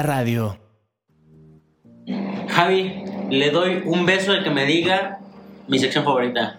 la 0.00 0.06
radio. 0.06 0.58
Javi, 2.48 3.04
le 3.28 3.50
doy 3.50 3.82
un 3.84 4.06
beso 4.06 4.32
al 4.32 4.42
que 4.42 4.48
me 4.50 4.64
diga 4.64 5.18
mi 5.68 5.78
sección 5.78 6.04
favorita. 6.04 6.58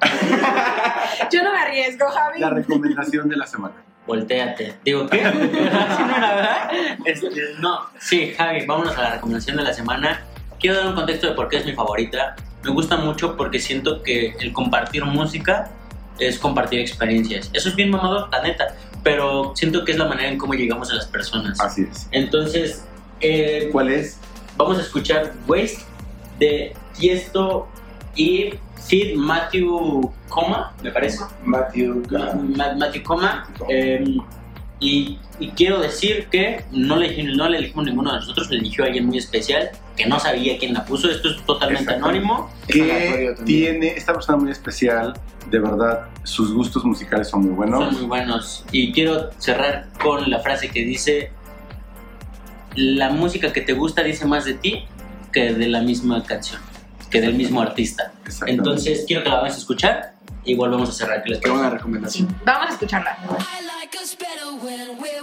Yo 1.32 1.42
no 1.42 1.52
me 1.52 1.58
arriesgo, 1.58 2.06
Javi. 2.08 2.40
La 2.40 2.50
recomendación 2.50 3.30
de 3.30 3.36
la 3.36 3.46
semana. 3.46 3.74
Voltéate. 4.06 4.74
Digo, 4.84 5.06
¿qué? 5.06 5.18
¿Sí 5.24 6.02
no 6.06 6.16
era 6.16 6.34
verdad? 6.34 6.70
Este, 7.06 7.30
no, 7.60 7.80
sí, 7.98 8.34
Javi, 8.36 8.66
vámonos 8.66 8.96
a 8.98 9.02
la 9.02 9.10
recomendación 9.12 9.56
de 9.56 9.62
la 9.62 9.72
semana. 9.72 10.22
Quiero 10.60 10.76
dar 10.76 10.88
un 10.88 10.94
contexto 10.94 11.28
de 11.28 11.32
por 11.32 11.48
qué 11.48 11.56
es 11.56 11.64
mi 11.64 11.72
favorita. 11.72 12.36
Me 12.62 12.70
gusta 12.72 12.98
mucho 12.98 13.36
porque 13.36 13.58
siento 13.58 14.02
que 14.02 14.34
el 14.38 14.52
compartir 14.52 15.04
música 15.06 15.70
es 16.18 16.38
compartir 16.38 16.80
experiencias. 16.80 17.50
Eso 17.54 17.70
es 17.70 17.74
bien 17.76 17.90
mamador, 17.90 18.28
la 18.30 18.42
neta, 18.42 18.66
pero 19.04 19.52
siento 19.54 19.84
que 19.84 19.92
es 19.92 19.98
la 19.98 20.06
manera 20.08 20.28
en 20.30 20.38
cómo 20.38 20.54
llegamos 20.54 20.90
a 20.90 20.94
las 20.94 21.06
personas. 21.06 21.60
Así 21.60 21.82
es. 21.88 22.08
Entonces, 22.10 22.84
eh, 23.20 23.68
¿Cuál 23.70 23.90
es? 23.92 24.18
vamos 24.56 24.78
a 24.78 24.80
escuchar 24.80 25.32
Waste 25.46 25.78
de 26.40 26.74
Tiesto 26.98 27.68
y 28.16 28.54
Sid 28.76 29.14
Matthew 29.16 30.10
Coma, 30.28 30.72
me 30.82 30.90
parece. 30.90 31.22
Matthew. 31.44 32.02
Ma- 32.10 32.74
Matthew 32.76 33.02
Coma. 33.04 33.48
eh, 33.68 34.04
y, 34.80 35.18
y 35.38 35.48
quiero 35.50 35.80
decir 35.80 36.28
que 36.30 36.64
no 36.72 36.96
le, 36.96 37.22
no 37.34 37.48
le 37.48 37.58
elegimos 37.58 37.84
ninguno 37.86 38.12
de 38.12 38.18
nosotros, 38.20 38.50
le 38.50 38.58
eligió 38.58 38.84
alguien 38.84 39.06
muy 39.06 39.18
especial 39.18 39.70
que 39.96 40.06
no 40.06 40.18
sabía 40.18 40.58
quién 40.58 40.74
la 40.74 40.84
puso. 40.84 41.08
Esto 41.10 41.30
es 41.30 41.44
totalmente 41.46 41.94
anónimo. 41.94 42.50
Que 42.66 43.34
tiene 43.44 43.88
esta 43.88 44.12
persona 44.12 44.36
muy 44.38 44.50
especial, 44.50 45.14
de 45.50 45.58
verdad, 45.60 46.08
sus 46.24 46.52
gustos 46.52 46.84
musicales 46.84 47.28
son 47.28 47.42
muy 47.42 47.52
buenos. 47.52 47.84
Son 47.84 47.94
muy 47.94 48.06
buenos. 48.08 48.64
Y 48.72 48.92
quiero 48.92 49.30
cerrar 49.38 49.86
con 50.02 50.28
la 50.30 50.40
frase 50.40 50.68
que 50.70 50.80
dice: 50.84 51.30
La 52.74 53.10
música 53.10 53.52
que 53.52 53.60
te 53.60 53.72
gusta 53.72 54.02
dice 54.02 54.26
más 54.26 54.44
de 54.44 54.54
ti 54.54 54.84
que 55.32 55.52
de 55.54 55.68
la 55.68 55.80
misma 55.80 56.24
canción, 56.24 56.60
que 57.10 57.20
del 57.20 57.34
mismo 57.34 57.60
artista. 57.62 58.12
Exactamente. 58.24 58.60
Entonces, 58.60 59.04
quiero 59.06 59.22
que 59.22 59.28
la 59.28 59.36
vamos 59.36 59.54
a 59.54 59.58
escuchar 59.58 60.14
y 60.44 60.54
volvemos 60.56 60.88
a 60.88 60.92
cerrar. 60.92 61.22
¿Qué 61.22 61.30
les 61.30 61.38
Qué 61.40 61.48
buena 61.50 61.64
parece? 61.64 61.78
recomendación. 61.78 62.36
Vamos 62.44 62.70
a 62.70 62.72
escucharla. 62.72 63.16
when 64.52 64.98
we 65.00 65.13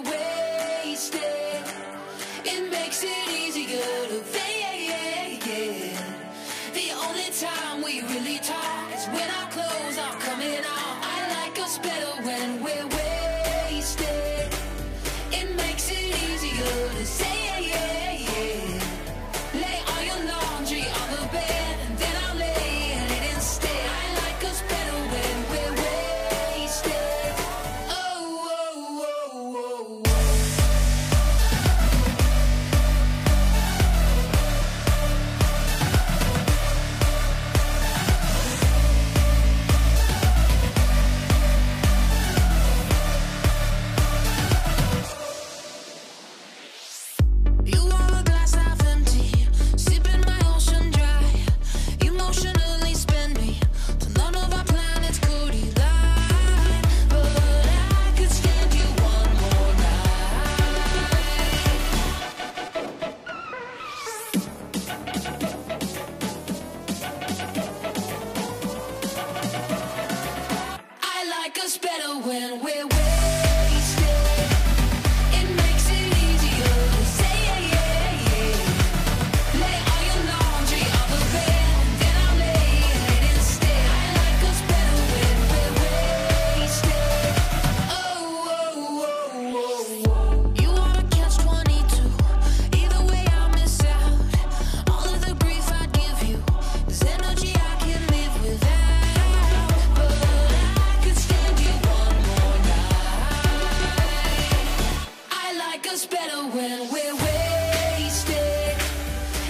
better 106.00 106.38
when 106.56 106.90
we're 106.90 107.16
wasted. 107.16 108.78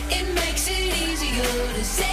It 0.10 0.34
makes 0.34 0.68
it 0.68 0.88
easier 1.04 1.74
to 1.74 1.84
say 1.86 2.11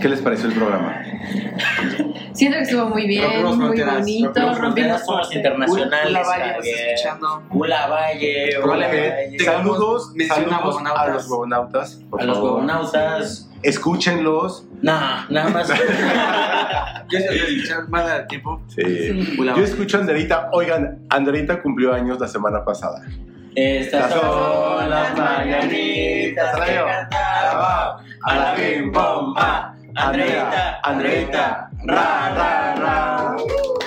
¿qué 0.00 0.08
les 0.08 0.20
pareció 0.20 0.48
el 0.48 0.54
programa? 0.54 1.02
Siento 2.32 2.58
que 2.58 2.62
estuvo 2.62 2.86
muy 2.86 3.06
bien, 3.06 3.42
Rompimos 3.42 3.56
muy 3.58 3.82
bonito, 3.82 4.40
Somos 5.04 5.34
internacionales. 5.34 6.26
Ula 7.50 7.86
Valle 7.88 8.58
Valle. 8.64 9.38
Saludos, 9.40 10.12
a 10.30 10.34
saludos 10.34 10.54
a 10.54 10.66
huevonautas. 10.66 11.14
los 11.14 11.28
huevonautas. 11.28 12.00
A 12.18 12.24
los 12.24 12.38
huevonautas. 12.38 13.50
Escúchenlos. 13.62 14.64
Nah, 14.82 15.24
nada 15.28 15.50
más. 15.50 15.68
Yo 17.10 17.18
se 17.18 17.34
escuchar 17.34 17.88
más 17.88 18.06
de 18.06 18.24
tiempo. 18.26 18.62
Sí. 18.68 19.36
Yo 19.36 19.64
escucho 19.64 19.96
a 19.96 20.00
Anderita. 20.00 20.50
Oigan, 20.52 21.00
Anderita 21.08 21.60
cumplió 21.60 21.92
años 21.92 22.20
la 22.20 22.28
semana 22.28 22.64
pasada. 22.64 23.02
Estas 23.56 24.12
son 24.12 24.88
las 24.88 25.18
mañanitas 25.18 26.60
que 26.60 26.74
cantaba 26.76 28.00
a 28.22 28.34
la 28.36 28.54
bim 28.54 28.92
bomba. 28.92 29.74
Andreita, 30.06 30.80
Andreita, 30.82 31.70
ra, 31.84 32.34
ra, 32.34 32.74
ra. 32.76 33.36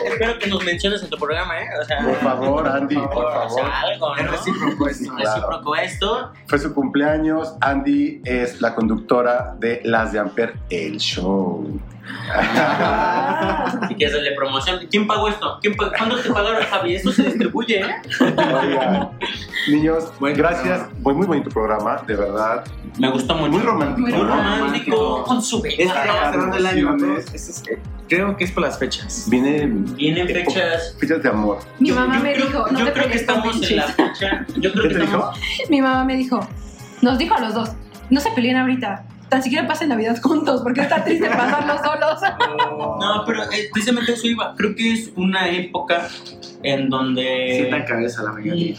Espero 0.06 0.38
que 0.40 0.48
nos 0.48 0.64
menciones 0.64 1.02
en 1.04 1.10
tu 1.10 1.18
programa, 1.18 1.60
¿eh? 1.62 1.68
O 1.82 1.86
sea, 1.86 2.00
Por 2.04 2.16
favor, 2.18 2.68
Andy, 2.68 2.96
por 2.96 3.26
o 3.26 3.32
favor. 3.32 3.52
sea, 3.52 3.82
algo, 3.82 4.16
Es 4.18 4.26
¿no? 4.26 4.32
recíproco 4.32 4.88
esto. 4.88 5.16
Claro. 5.16 5.36
Recíproco 5.36 5.76
esto. 5.76 6.32
Fue 6.48 6.60
su 6.60 6.74
cumpleaños. 6.74 7.56
Andy 7.62 8.22
es 8.26 8.62
la 8.62 8.76
conductora 8.76 9.56
de 9.58 9.82
Las 9.84 10.12
de 10.12 10.20
Amper, 10.20 10.56
el 10.70 10.98
show. 11.00 11.80
Si 13.88 13.96
quieres 13.96 14.16
darle 14.16 14.32
promoción. 14.36 14.80
¿Quién 14.90 15.08
pagó 15.08 15.28
esto? 15.28 15.58
¿Quién 15.62 15.76
pagó? 15.76 15.92
¿Cuándo 15.98 16.18
te 16.18 16.30
pagaron, 16.32 16.64
Javi? 16.64 16.96
Esto 16.96 17.12
se 17.12 17.24
distribuye, 17.24 17.82
¿eh? 17.82 17.96
Niños, 19.70 20.12
Buen 20.20 20.36
gracias. 20.36 20.88
Muy, 21.00 21.14
muy 21.14 21.28
bonito 21.28 21.50
programa, 21.50 22.02
de 22.08 22.16
verdad. 22.16 22.64
Me 23.00 23.10
gustó 23.10 23.36
mucho. 23.36 23.52
Muy 23.52 23.62
romántico. 23.62 24.00
Muy 24.08 24.12
romántico. 24.12 25.24
Con 25.24 25.42
su 25.42 25.58
Es 25.66 25.76
que 25.76 25.84
estamos 25.84 26.20
cerrando 26.32 26.58
el 26.58 26.66
año. 26.66 26.96
¿no? 26.98 27.18
Es- 27.18 27.64
creo 28.08 28.36
que 28.36 28.44
es 28.44 28.52
por 28.52 28.64
las 28.64 28.78
fechas. 28.78 29.28
Viene 29.30 29.68
Vienen 29.68 30.28
fechas. 30.28 30.96
fechas 31.00 31.24
de 31.24 31.30
amor. 31.30 31.60
Mi 31.80 31.92
mamá 31.92 32.20
me 32.20 32.34
creo, 32.34 32.48
dijo, 32.48 32.66
no 32.72 32.80
yo 32.80 32.86
te 32.86 32.94
creo 32.94 33.08
que 33.10 33.18
estamos 33.18 33.56
en 33.70 33.78
la 33.78 33.86
pinches. 33.86 33.96
fecha. 34.20 34.46
Yo 34.58 34.72
creo 34.74 34.84
¿Qué 34.84 34.90
que 34.90 34.96
te 34.96 35.04
estamos. 35.06 35.36
dijo? 35.40 35.70
Mi 35.70 35.82
mamá 35.82 36.04
me 36.04 36.16
dijo, 36.18 36.40
nos 37.02 37.18
dijo 37.18 37.36
a 37.36 37.40
los 37.40 37.54
dos, 37.54 37.72
no 38.10 38.20
se 38.20 38.30
peleen 38.32 38.58
ahorita, 38.58 39.06
tan 39.32 39.42
siquiera 39.42 39.66
pasen 39.66 39.88
Navidad 39.90 40.20
juntos, 40.22 40.62
porque 40.62 40.82
está 40.82 41.04
triste 41.06 41.28
pasarlos 41.30 41.80
solos. 41.82 42.20
No, 43.00 43.24
pero 43.26 43.44
eh, 43.44 43.70
precisamente 43.72 44.12
eso 44.12 44.28
iba. 44.28 44.54
Creo 44.58 44.76
que 44.76 44.92
es 44.94 45.12
una 45.16 45.50
época 45.50 46.10
en 46.64 46.90
donde 46.90 47.54
Sientan 47.56 47.86
cabeza 47.86 48.24
la 48.24 48.34
mayoría. 48.34 48.76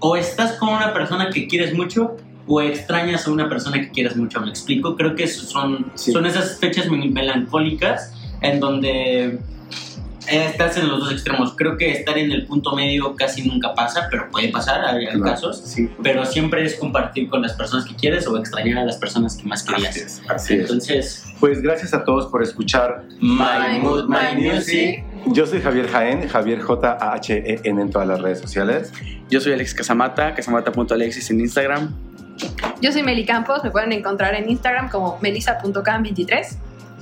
o 0.00 0.16
estás 0.16 0.52
con 0.54 0.70
una 0.70 0.92
persona 0.92 1.30
que 1.30 1.46
quieres 1.46 1.72
mucho 1.72 2.16
o 2.48 2.60
extrañas 2.60 3.28
a 3.28 3.30
una 3.30 3.48
persona 3.48 3.80
que 3.80 3.90
quieres 3.90 4.16
mucho. 4.16 4.40
¿Me 4.40 4.48
explico? 4.50 4.96
Creo 4.96 5.14
que 5.14 5.28
son, 5.28 5.92
Sí. 5.94 6.10
son 6.10 6.26
esas 6.26 6.58
fechas 6.58 6.88
mel- 6.88 7.12
melancólicas 7.12 8.12
en 8.40 8.58
donde 8.58 9.38
eh, 10.30 10.46
estás 10.46 10.76
en 10.76 10.88
los 10.88 11.00
dos 11.00 11.12
extremos. 11.12 11.54
Creo 11.56 11.76
que 11.76 11.90
estar 11.92 12.16
en 12.16 12.30
el 12.32 12.46
punto 12.46 12.74
medio 12.74 13.14
casi 13.16 13.46
nunca 13.48 13.74
pasa, 13.74 14.06
pero 14.10 14.30
puede 14.30 14.48
pasar, 14.48 14.84
hay, 14.84 15.06
Claro. 15.06 15.24
casos. 15.24 15.62
Sí. 15.64 15.90
Pero 16.02 16.24
siempre 16.24 16.64
es 16.64 16.76
compartir 16.76 17.28
con 17.28 17.42
las 17.42 17.52
personas 17.54 17.84
que 17.86 17.94
quieres 17.94 18.26
o 18.26 18.36
extrañar 18.38 18.78
a 18.78 18.84
las 18.84 18.96
personas 18.96 19.36
que 19.36 19.44
más 19.48 19.62
querías. 19.62 19.90
Así 19.90 20.00
es, 20.00 20.22
así 20.28 20.54
es. 20.54 20.60
Entonces, 20.60 21.24
Pues 21.40 21.60
gracias 21.62 21.94
a 21.94 22.04
todos 22.04 22.26
por 22.30 22.42
escuchar. 22.42 23.04
My 23.20 23.78
Mood, 23.80 24.08
My 24.08 24.40
Music. 24.40 25.04
Yo 25.26 25.46
soy 25.46 25.60
Javier 25.60 25.88
Jaén, 25.88 26.28
Javier 26.28 26.60
J-A-H-E-N 26.60 27.82
en 27.82 27.90
todas 27.90 28.08
las 28.08 28.20
redes 28.20 28.40
sociales. 28.40 28.92
Yo 29.28 29.40
soy 29.40 29.52
Alex 29.52 29.74
Casamata, 29.74 30.34
casamata.alexis 30.34 31.30
en 31.30 31.40
Instagram. 31.40 31.94
Yo 32.80 32.90
soy 32.92 33.02
Meli 33.02 33.26
Campos, 33.26 33.62
me 33.62 33.70
pueden 33.70 33.92
encontrar 33.92 34.34
en 34.34 34.48
Instagram 34.48 34.88
como 34.88 35.18
melissa.cam23. 35.20 36.56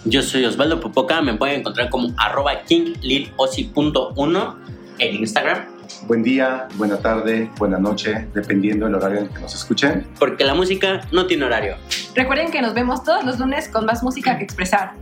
Yo 0.05 0.23
soy 0.23 0.45
Osvaldo 0.45 0.81
Popoca, 0.81 1.21
me 1.23 1.35
pueden 1.35 1.61
encontrar 1.61 1.91
como 1.91 2.13
arroba 2.17 2.63
kinglilossi.1 2.65 4.55
en 4.99 5.15
Instagram, 5.17 5.67
Buen 6.07 6.23
día, 6.23 6.69
buena 6.75 6.99
tarde, 6.99 7.51
buena 7.57 7.79
noche, 7.79 8.29
dependiendo 8.35 8.85
del 8.87 8.97
horario 8.97 9.21
en 9.21 9.29
que 9.29 9.41
nos 9.41 9.55
escuchen. 9.55 10.07
porque 10.19 10.45
la 10.45 10.55
música 10.55 11.01
no 11.13 11.27
tiene 11.27 11.47
horario. 11.47 11.77
Recuerden 12.15 12.51
que 12.51 12.61
nos 12.61 12.75
vemos 12.75 13.03
todos 13.05 13.25
los 13.25 13.39
lunes 13.39 13.69
con 13.69 13.87
más 13.87 14.03
música 14.03 14.37
que 14.37 14.45
expresar. 14.45 14.93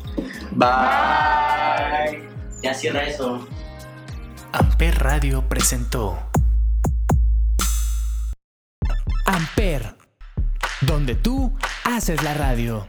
Bye. 0.52 2.22
Ya 2.62 2.72
cierra 2.72 3.02
eso. 3.04 3.46
Amper 4.52 4.98
Radio 5.00 5.42
presentó 5.48 6.18
Amper, 9.26 9.94
donde 10.82 11.16
tú 11.16 11.52
haces 11.84 12.22
la 12.22 12.32
radio. 12.34 12.86